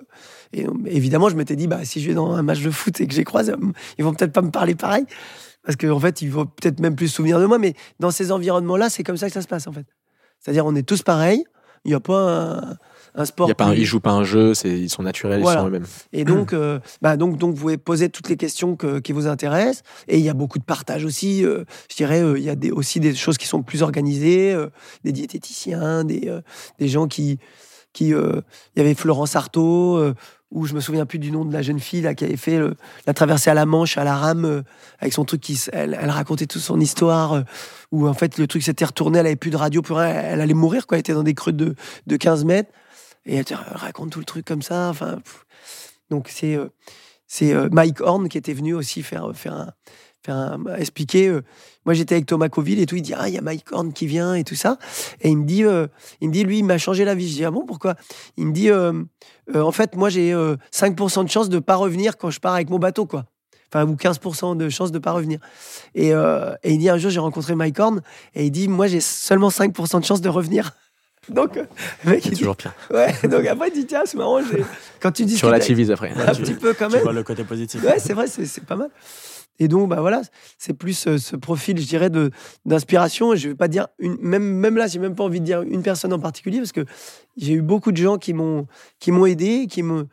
[0.53, 3.07] et évidemment, je m'étais dit, bah, si je vais dans un match de foot et
[3.07, 3.53] que je les croise,
[3.97, 5.03] ils vont peut-être pas me parler pareil.
[5.63, 7.59] Parce qu'en fait, ils vont peut-être même plus se souvenir de moi.
[7.59, 9.85] Mais dans ces environnements-là, c'est comme ça que ça se passe, en fait.
[10.39, 11.43] C'est-à-dire, on est tous pareils.
[11.83, 12.77] Il n'y a pas un,
[13.15, 13.47] un sport.
[13.47, 15.59] Y a pas un, ils jouent pas un jeu, c'est, ils sont naturels, Voilà.
[15.59, 15.85] ils sont eux-mêmes.
[16.13, 19.27] Et donc, euh, bah donc, donc, vous pouvez poser toutes les questions que- qui vous
[19.27, 19.83] intéressent.
[20.07, 21.43] Et il y a beaucoup de partage aussi.
[21.45, 24.55] euh, je dirais, euh, il y a des, aussi des choses qui sont plus organisées,
[25.03, 26.31] des diététiciens, des,
[26.79, 27.39] des gens qui,
[27.93, 28.41] qui, il
[28.77, 30.13] y avait Florence Artaud,
[30.51, 32.57] où je me souviens plus du nom de la jeune fille là qui avait fait
[32.57, 32.75] le-
[33.07, 34.61] la traversée à la Manche, à la rame, euh,
[34.99, 37.41] avec son truc qui, elle, elle racontait toute son histoire, euh,
[37.93, 40.41] où en fait le truc s'était retourné, elle avait plus de radio, plus rien, elle
[40.41, 42.69] allait mourir quoi, elle était dans des creux de, de 15 mètres.
[43.25, 44.89] Et elle, te raconte tout le truc comme ça.
[44.89, 45.19] Enfin,
[46.09, 46.69] donc c'est euh,
[47.27, 49.53] c'est euh, Mike Horn qui était venu aussi faire un, faire
[50.35, 51.27] un- expliquer.
[51.27, 51.41] euh,
[51.85, 52.95] moi j'étais avec Thomas Coville et tout.
[52.95, 54.77] Il dit ah il y a Mike Horn qui vient et tout ça.
[55.21, 55.87] Et il me dit euh,
[56.19, 57.29] il me dit lui il m'a changé la vie.
[57.29, 57.95] Je dis ah bon pourquoi?
[58.37, 58.91] Il me dit euh,
[59.55, 62.55] euh, en fait moi j'ai euh, 5% de chance de pas revenir quand je pars
[62.55, 63.25] avec mon bateau quoi.
[63.73, 65.39] Enfin, ou 15% de chance de pas revenir.
[65.95, 68.01] Et, euh, et il dit un jour, j'ai rencontré Mike Horn,
[68.35, 70.73] et il dit, moi, j'ai seulement 5% de chance de revenir.
[71.35, 71.65] Donc, euh,
[72.05, 72.73] mec, il C'est dit, toujours pire.
[72.91, 74.63] Ouais, donc après, il dit, tiens, c'est marrant, j'ai-
[74.99, 76.11] quand tu dis Tu relativises après.
[76.11, 77.03] un petit peu quand Tu même.
[77.03, 77.83] vois le côté positif.
[77.83, 78.89] Ouais, c'est vrai, c'est c'est pas mal.
[79.59, 80.21] Et donc, bah voilà,
[80.57, 82.31] c'est plus euh, ce profil, je dirais, de
[82.65, 83.35] d'inspiration.
[83.35, 85.83] Je vais pas dire une, même même là, j'ai même pas envie de dire une
[85.83, 86.85] personne en particulier parce que
[87.37, 88.67] j'ai eu beaucoup de gens qui m'ont
[88.99, 90.07] qui m'ont aidé, qui me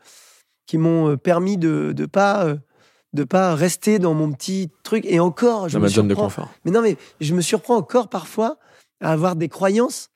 [0.67, 2.47] qui m'ont euh, permis de de pas
[3.15, 5.05] de pas rester dans mon petit truc.
[5.07, 6.51] Et encore, je Dans me ma zone de confort.
[6.67, 8.59] mais non, mais je me surprends encore parfois
[9.01, 10.11] à avoir des croyances.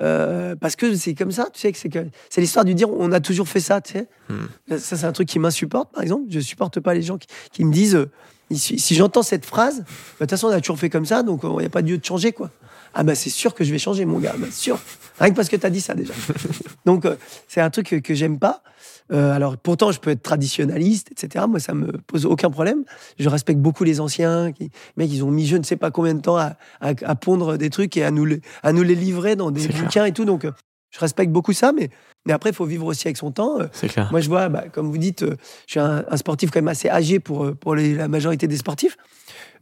[0.00, 2.88] Euh, parce que c'est comme ça, tu sais que c'est que c'est l'histoire du dire
[2.90, 4.08] on a toujours fait ça, tu sais.
[4.28, 4.78] Hmm.
[4.78, 6.24] Ça c'est un truc qui m'insupporte par exemple.
[6.28, 8.10] Je supporte pas les gens qui, qui me disent euh,
[8.52, 11.22] si, si j'entends cette phrase, bah, de toute façon on a toujours fait comme ça,
[11.22, 12.50] donc il n'y a pas de lieu de changer quoi.
[12.94, 14.78] Ah bah c'est sûr que je vais changer mon gars, bah, sûr.
[15.18, 16.14] Rien que parce que tu as dit ça déjà.
[16.84, 17.16] donc euh,
[17.48, 18.62] c'est un truc que, que j'aime pas.
[19.10, 21.46] Euh, alors pourtant je peux être traditionnaliste, etc.
[21.48, 22.84] Moi ça me pose aucun problème.
[23.18, 24.52] Je respecte beaucoup les anciens.
[24.52, 27.14] Qui, mec ils ont mis je ne sais pas combien de temps à, à- à
[27.14, 29.82] pondre des trucs et à nous les, à nous les livrer dans des clair.
[29.82, 30.24] bouquins et tout.
[30.26, 30.52] Donc euh,
[30.90, 31.90] je respecte beaucoup ça, mais,
[32.26, 33.60] mais après il faut vivre aussi avec son temps.
[33.60, 34.08] Euh, C'est clair.
[34.10, 35.34] moi, je vois, bah, comme vous dites, je
[35.70, 38.96] suis un, un sportif quand même assez âgé pour, pour les- la majorité des sportifs,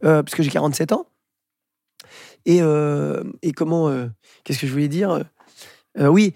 [0.04, 1.06] euh, parce que j'ai 47 ans.
[2.44, 3.90] Et, euh, et comment.
[4.44, 5.24] Qu'est-ce que je voulais dire
[5.98, 6.32] Euh, Oui,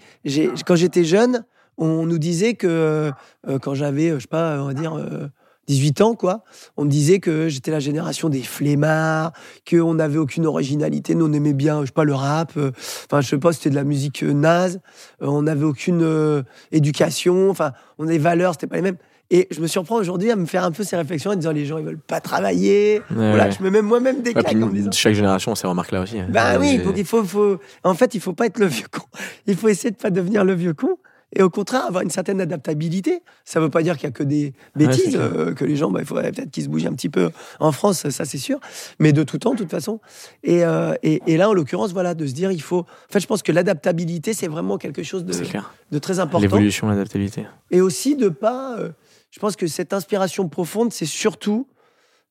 [0.65, 1.45] quand j'étais jeune,
[1.77, 3.11] on nous disait que
[3.47, 4.95] euh, quand j'avais, euh, je sais pas, on va dire.
[4.97, 5.27] euh,
[5.67, 6.43] 18 ans, quoi.
[6.75, 9.31] On me disait que j'étais la génération des flemmards,
[9.69, 11.15] qu'on n'avait aucune originalité.
[11.15, 12.51] Nous, on aimait bien, je sais pas, le rap.
[12.57, 12.71] euh,
[13.05, 14.81] Enfin, je sais pas, c'était de la musique euh, naze.
[15.21, 16.41] Euh, on n'avait aucune euh,
[16.73, 17.49] éducation.
[17.49, 18.97] Enfin, on avait des valeurs, c'était pas les mêmes.
[19.29, 21.65] Et je me surprends aujourd'hui à me faire un peu ces réflexions en disant les
[21.65, 22.99] gens ils veulent pas travailler.
[23.11, 23.51] Ouais, voilà, ouais.
[23.57, 24.91] je me mets moi-même des claques en disant.
[24.91, 26.19] chaque génération, on ces remarques-là aussi.
[26.19, 26.27] hein.
[26.29, 28.87] Bah oui, Euh, donc il faut, faut, en fait, il faut pas être le vieux
[28.91, 29.03] con.
[29.47, 30.97] Il faut essayer de pas devenir le vieux con.
[31.33, 33.21] Et au contraire, avoir une certaine adaptabilité.
[33.45, 35.99] Ça veut pas dire qu'il y a que des bêtises, euh, que les gens, bah,
[36.01, 38.59] il faudrait peut-être qu'ils se bougent un petit peu en France, ça c'est sûr.
[38.99, 39.99] Mais de tout temps, de toute façon.
[40.43, 42.79] Et, euh, et, et là, en l'occurrence, voilà, de se dire, il faut.
[42.79, 46.39] En fait, je pense que l'adaptabilité, c'est vraiment quelque chose de, très important.
[46.41, 47.45] L'évolution, l'adaptabilité.
[47.71, 48.77] Et aussi de pas.
[48.79, 48.89] euh,
[49.31, 51.65] je pense que cette inspiration profonde, c'est surtout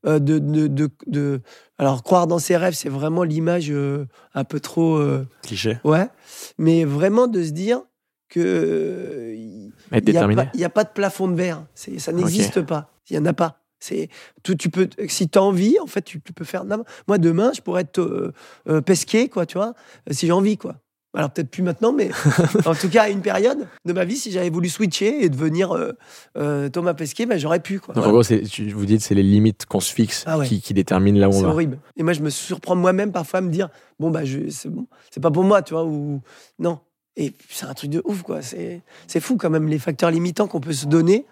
[0.04, 1.40] de, de, de, de-
[1.78, 4.96] Alors, croire dans ses rêves, c'est vraiment l'image euh, un peu trop.
[4.96, 5.78] euh, Cliché.
[5.84, 6.08] ouais.
[6.58, 7.80] Mais vraiment de se dire
[8.30, 8.40] que.
[8.40, 9.72] euh, il
[10.56, 11.64] n'y a, pas- a de plafond de verre.
[11.74, 12.90] C'est- Ça n'existe pas.
[13.10, 13.56] Il n'y en a pas.
[13.82, 14.08] C'est
[14.42, 16.64] tout, tu peux, si tu as envie, en fait, tu, tu peux faire.
[17.08, 18.32] Moi, demain, je pourrais être euh,
[18.68, 19.72] euh, pesqué, quoi, tu vois,
[20.08, 20.76] euh, si j'ai envie, quoi.
[21.14, 22.10] Alors, peut-être plus maintenant, mais
[22.66, 25.72] en tout cas, à une période de ma vie, si j'avais voulu switcher et devenir
[25.74, 25.92] euh,
[26.36, 27.94] euh, Thomas Pesquet, ben, j'aurais pu, quoi.
[27.94, 30.46] Donc, en gros, c'est- tu, vous dites c'est les limites qu'on se fixe Ah ouais.
[30.46, 31.48] qui, qui déterminent là où on C'est va.
[31.48, 31.78] horrible.
[31.96, 34.20] Et moi, je me surprends moi-même parfois à me dire bon, bah,
[34.50, 36.20] c'est bon, c'est pas pour moi, tu vois, ou
[36.60, 36.78] non.
[37.22, 38.40] Et c'est un truc de ouf, quoi.
[38.40, 41.26] C'est, c'est fou quand même les facteurs limitants qu'on peut se donner.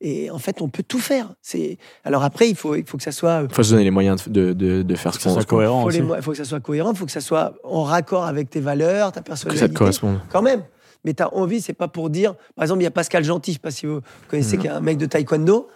[0.00, 1.34] Et en fait, on peut tout faire.
[1.42, 3.42] C'est alors après, il faut, il faut que ça soit.
[3.48, 5.82] Il faut se donner les moyens de, de, de faire Que ce ça qu'on cohérent
[5.82, 5.98] faut aussi.
[5.98, 8.48] les mo- faut que ça soit cohérent, il faut que ça soit en raccord avec
[8.50, 9.64] tes valeurs, ta que personnalité.
[9.66, 10.20] ça te corresponde.
[10.30, 10.62] Quand même.
[11.04, 12.34] Mais tu as envie, c'est pas pour dire.
[12.54, 14.62] Par exemple, il y a Pascal Gentil, je sais pas si vous connaissez, Non.
[14.62, 15.68] qui est un mec de taekwondo,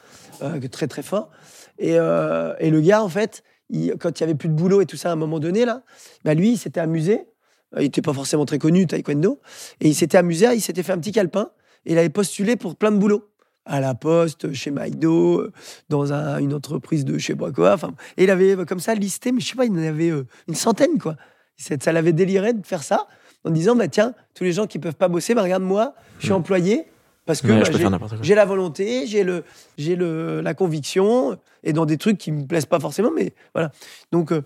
[0.42, 1.30] euh, très très fort.
[1.78, 4.80] Et, euh, et le gars, en fait, il- quand il y avait plus de boulot
[4.82, 5.82] et tout ça à un moment donné, là,
[6.24, 7.26] bah lui, il s'était amusé.
[7.76, 9.40] Euh, Il était pas forcément très connu, taekwondo.
[9.80, 11.50] Et il s'était amusé, il s'était fait un petit calepin.
[11.86, 13.26] Et il avait postulé pour plein de boulots.
[13.66, 15.52] À la poste, chez Maïdo, euh,
[15.90, 17.74] dans un- une entreprise de je sais pas quoi.
[17.74, 20.08] Enfin, et il avait euh, comme ça listé, mais je sais pas, il en avait
[20.48, 21.16] une centaine, quoi.
[21.56, 23.06] Ça l'avait déliré de faire ça
[23.44, 26.24] en disant bah tiens tous les gens qui peuvent pas bosser bah regarde moi je
[26.24, 26.36] suis Mm.
[26.36, 26.84] employé
[27.30, 29.44] parce que Ouais, bah, j'ai- la volonté j'ai le
[29.78, 33.70] j'ai le la conviction et dans des trucs qui me plaisent pas forcément mais voilà
[34.10, 34.42] donc euh,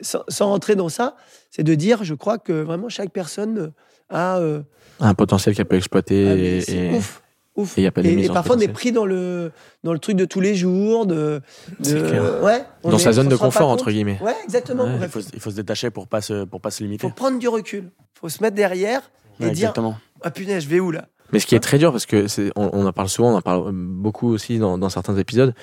[0.00, 1.16] sans, sans rentrer dans ça
[1.50, 3.72] c'est de dire je crois que vraiment chaque personne
[4.10, 4.62] a euh,
[5.00, 6.28] Un potentiel qu'elle peut exploiter.
[6.28, 7.20] ah, et, ouf
[7.56, 9.50] ouf et y a pas et, et parfois on est pris dans le
[9.82, 11.40] dans le truc de tous les jours de,
[11.80, 12.42] de C'est clair.
[12.44, 14.20] ouais dans est- sa zone on de confort, entre guillemets.
[14.22, 14.98] ouais exactement Ouais.
[15.02, 17.08] Il faut, il faut se détacher pour pas se, pour pas se Il limiter.
[17.08, 17.90] faut prendre du recul.
[18.16, 19.96] Il faut se mettre derrière et Ouais, dire exactement.
[20.22, 21.08] ah punaise, je vais où là?
[21.32, 23.36] Mais ce qui est très dur, parce que c'est, on, on en parle souvent, on
[23.36, 25.54] en parle beaucoup aussi dans, dans certains épisodes,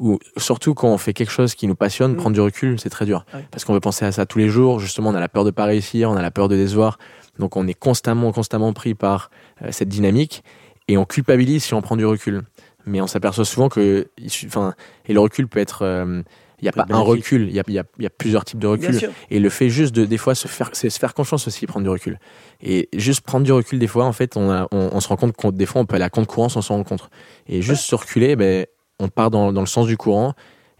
[0.00, 2.16] où surtout quand on fait quelque chose qui nous passionne, Mm.
[2.16, 3.24] prendre du recul, c'est très dur.
[3.32, 3.46] Ouais.
[3.50, 4.80] Parce qu'on veut penser à ça tous les jours.
[4.80, 6.98] Justement, on a la peur de pas réussir, on a la peur de décevoir.
[7.38, 9.30] Donc on est constamment, constamment pris par
[9.62, 10.42] euh, cette dynamique
[10.88, 12.42] et on culpabilise si on prend du recul.
[12.84, 14.08] Mais on s'aperçoit souvent que,
[14.46, 14.74] enfin,
[15.06, 16.22] et le recul peut être, euh,
[16.64, 18.66] n'y a pas un recul, il y a, y a- y a plusieurs types de
[18.66, 18.94] recul.
[19.30, 21.84] Et le fait juste de, des fois, se faire, c'est se faire confiance aussi, prendre
[21.84, 22.18] du recul.
[22.62, 25.16] Et juste prendre du recul, des fois, en fait, on, a- on, on se rend
[25.16, 27.08] compte qu'on, des fois, on peut aller à compte courant sans s'en rendre compte.
[27.48, 28.66] Et juste se reculer, ben,
[29.00, 30.34] on part dans, dans le sens du courant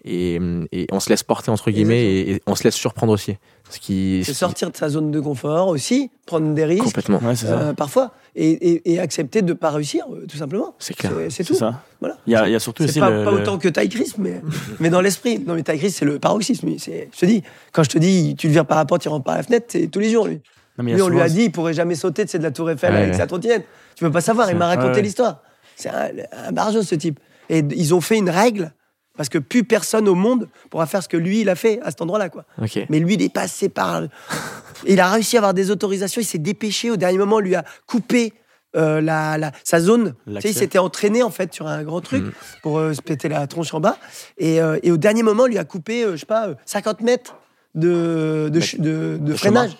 [0.04, 0.38] et,
[0.72, 3.36] et on se laisse porter, entre guillemets, et, et on se laisse surprendre aussi.
[3.72, 7.18] Ce qui, sortir de sa zone de confort aussi, prendre des risques complètement.
[7.22, 7.58] Ouais, c'est ça.
[7.58, 10.74] euh, parfois et, et- et accepter de ne pas réussir, euh, tout simplement.
[10.78, 11.12] C'est clair.
[11.30, 11.54] C'est- tout.
[11.54, 11.80] ça.
[12.00, 12.16] Voilà.
[12.26, 13.68] Il y a, il y a surtout C'est aussi pas, le, pas le- autant que
[13.68, 14.40] Ty Chris, mais,
[14.80, 15.38] mais dans l'esprit.
[15.46, 16.68] Non, mais Ty Chris, c'est le paroxysme.
[16.78, 17.42] Je te dis,
[17.72, 19.66] quand je te dis, tu le vires par la porte, il rentre par la fenêtre,
[19.68, 20.40] c'est tous les jours, lui.
[20.78, 22.92] Non, mais Lui, on lui a dit, il pourrait jamais sauter de la Tour Eiffel
[22.92, 23.18] Ouais, avec ouais.
[23.18, 23.66] sa trottinette.
[23.94, 25.02] Tu peux pas savoir, il m'a raconté ouais, ouais.
[25.02, 25.42] l'histoire.
[25.76, 26.08] C'est un,
[26.48, 27.20] un barjot, ce type.
[27.50, 28.72] Et ils ont fait une règle,
[29.16, 31.90] parce que plus personne au monde pourra faire ce que lui, il a fait à
[31.90, 32.44] cet endroit-là, quoi.
[32.88, 34.02] Mais lui, il est passé par.
[34.84, 36.20] Il a réussi à avoir des autorisations.
[36.20, 36.90] Il s'est dépêché.
[36.90, 38.32] Au dernier moment, on lui a coupé
[38.74, 40.14] euh, la, la- sa zone.
[40.26, 42.32] Tu sais, il s'était entraîné en fait sur un grand truc Mhm.
[42.62, 43.96] pour euh, se péter la tronche en bas.
[44.38, 47.00] Et, euh, et au dernier moment, on lui a coupé, je sais pas, euh, 50
[47.02, 47.36] mètres
[47.76, 49.76] de, de, de- de freinage.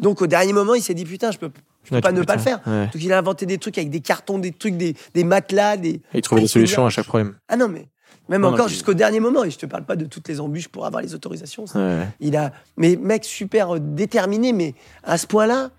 [0.00, 1.50] Donc au dernier moment, il s'est dit putain, je peux,
[1.84, 2.60] je peux Ouais, pas ne pas le faire.
[2.66, 2.84] Ouais.
[2.92, 5.88] Donc il a inventé des trucs avec des cartons, des trucs, des, des matelas, des.
[5.88, 7.36] Et il trouvait des solutions à chaque problème.
[7.48, 7.88] Ah non mais
[8.30, 9.44] même Non, encore jusqu'au dernier moment.
[9.44, 11.66] Et je te parle pas de toutes les embûches pour avoir les autorisations.
[11.66, 11.78] ça.
[11.78, 12.08] Ouais.
[12.20, 14.74] Il a, mais mec super euh, déterminé, mais
[15.04, 15.70] à ce point-là,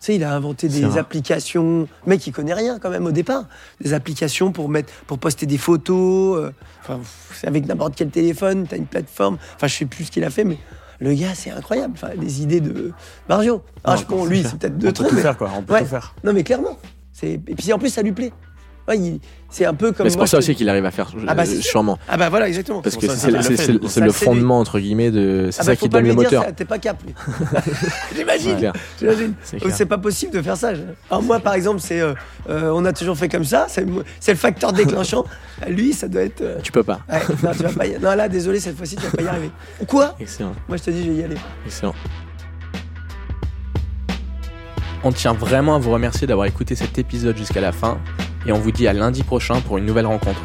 [0.00, 1.88] tu sais, il a inventé des applications.
[2.06, 3.46] Le Mec, il connaît rien quand même au départ.
[3.80, 6.38] Des applications pour mettre, pour poster des photos.
[6.38, 7.00] euh, Enfin,
[7.34, 9.38] c'est avec n'importe quel téléphone, t'as une plateforme.
[9.56, 10.56] Enfin, je sais plus ce qu'il a fait, mais
[11.00, 11.94] le gars, c'est incroyable.
[11.96, 12.92] Enfin, les idées de
[13.28, 13.60] Mario.
[13.82, 15.08] Ah, je comprends, lui, c'est peut-être On deux peut trucs.
[15.08, 15.50] tout mais- faire, quoi.
[15.56, 15.80] On peut Ouais.
[15.80, 16.14] tout faire.
[16.22, 16.78] Non, mais clairement.
[17.12, 18.32] C'est et puis en plus, ça lui plaît.
[18.88, 19.20] Ouais, il-
[19.50, 20.04] c'est un peu comme.
[20.04, 21.98] Mais c'est pour ça aussi qu'il arrive à faire, Ah bah, euh, c'est sûrement.
[22.08, 22.80] Ah bah voilà, exactement.
[22.82, 25.48] Parce que ça, c'est ça, Ça, le fondement, entre guillemets, de.
[25.50, 26.44] C'est Ah ça bah, qui faut pas donne le moteur.
[26.44, 26.96] ça, T'es pas cap,
[28.16, 29.34] J'imagine.
[29.70, 30.72] C'est pas possible de faire ça.
[31.10, 32.14] Alors moi, par exemple, c'est, euh,
[32.48, 33.66] euh, on a toujours fait comme ça.
[33.68, 33.86] C'est
[34.20, 35.24] c'est le facteur déclenchant.
[35.68, 36.40] Lui, ça doit être.
[36.40, 37.00] euh, Tu peux pas.
[37.10, 37.98] ouais, non, tu vas pas y...
[38.00, 39.50] non, là, désolé, cette fois-ci, tu vas pas y arriver.
[39.86, 40.52] Quoi Excellent.
[40.68, 41.36] Moi, je te dis, je vais y aller.
[41.66, 41.94] Excellent.
[45.04, 47.98] On tient vraiment à vous remercier d'avoir écouté cet épisode jusqu'à la fin
[48.46, 50.40] et on vous dit à lundi prochain pour une nouvelle rencontre.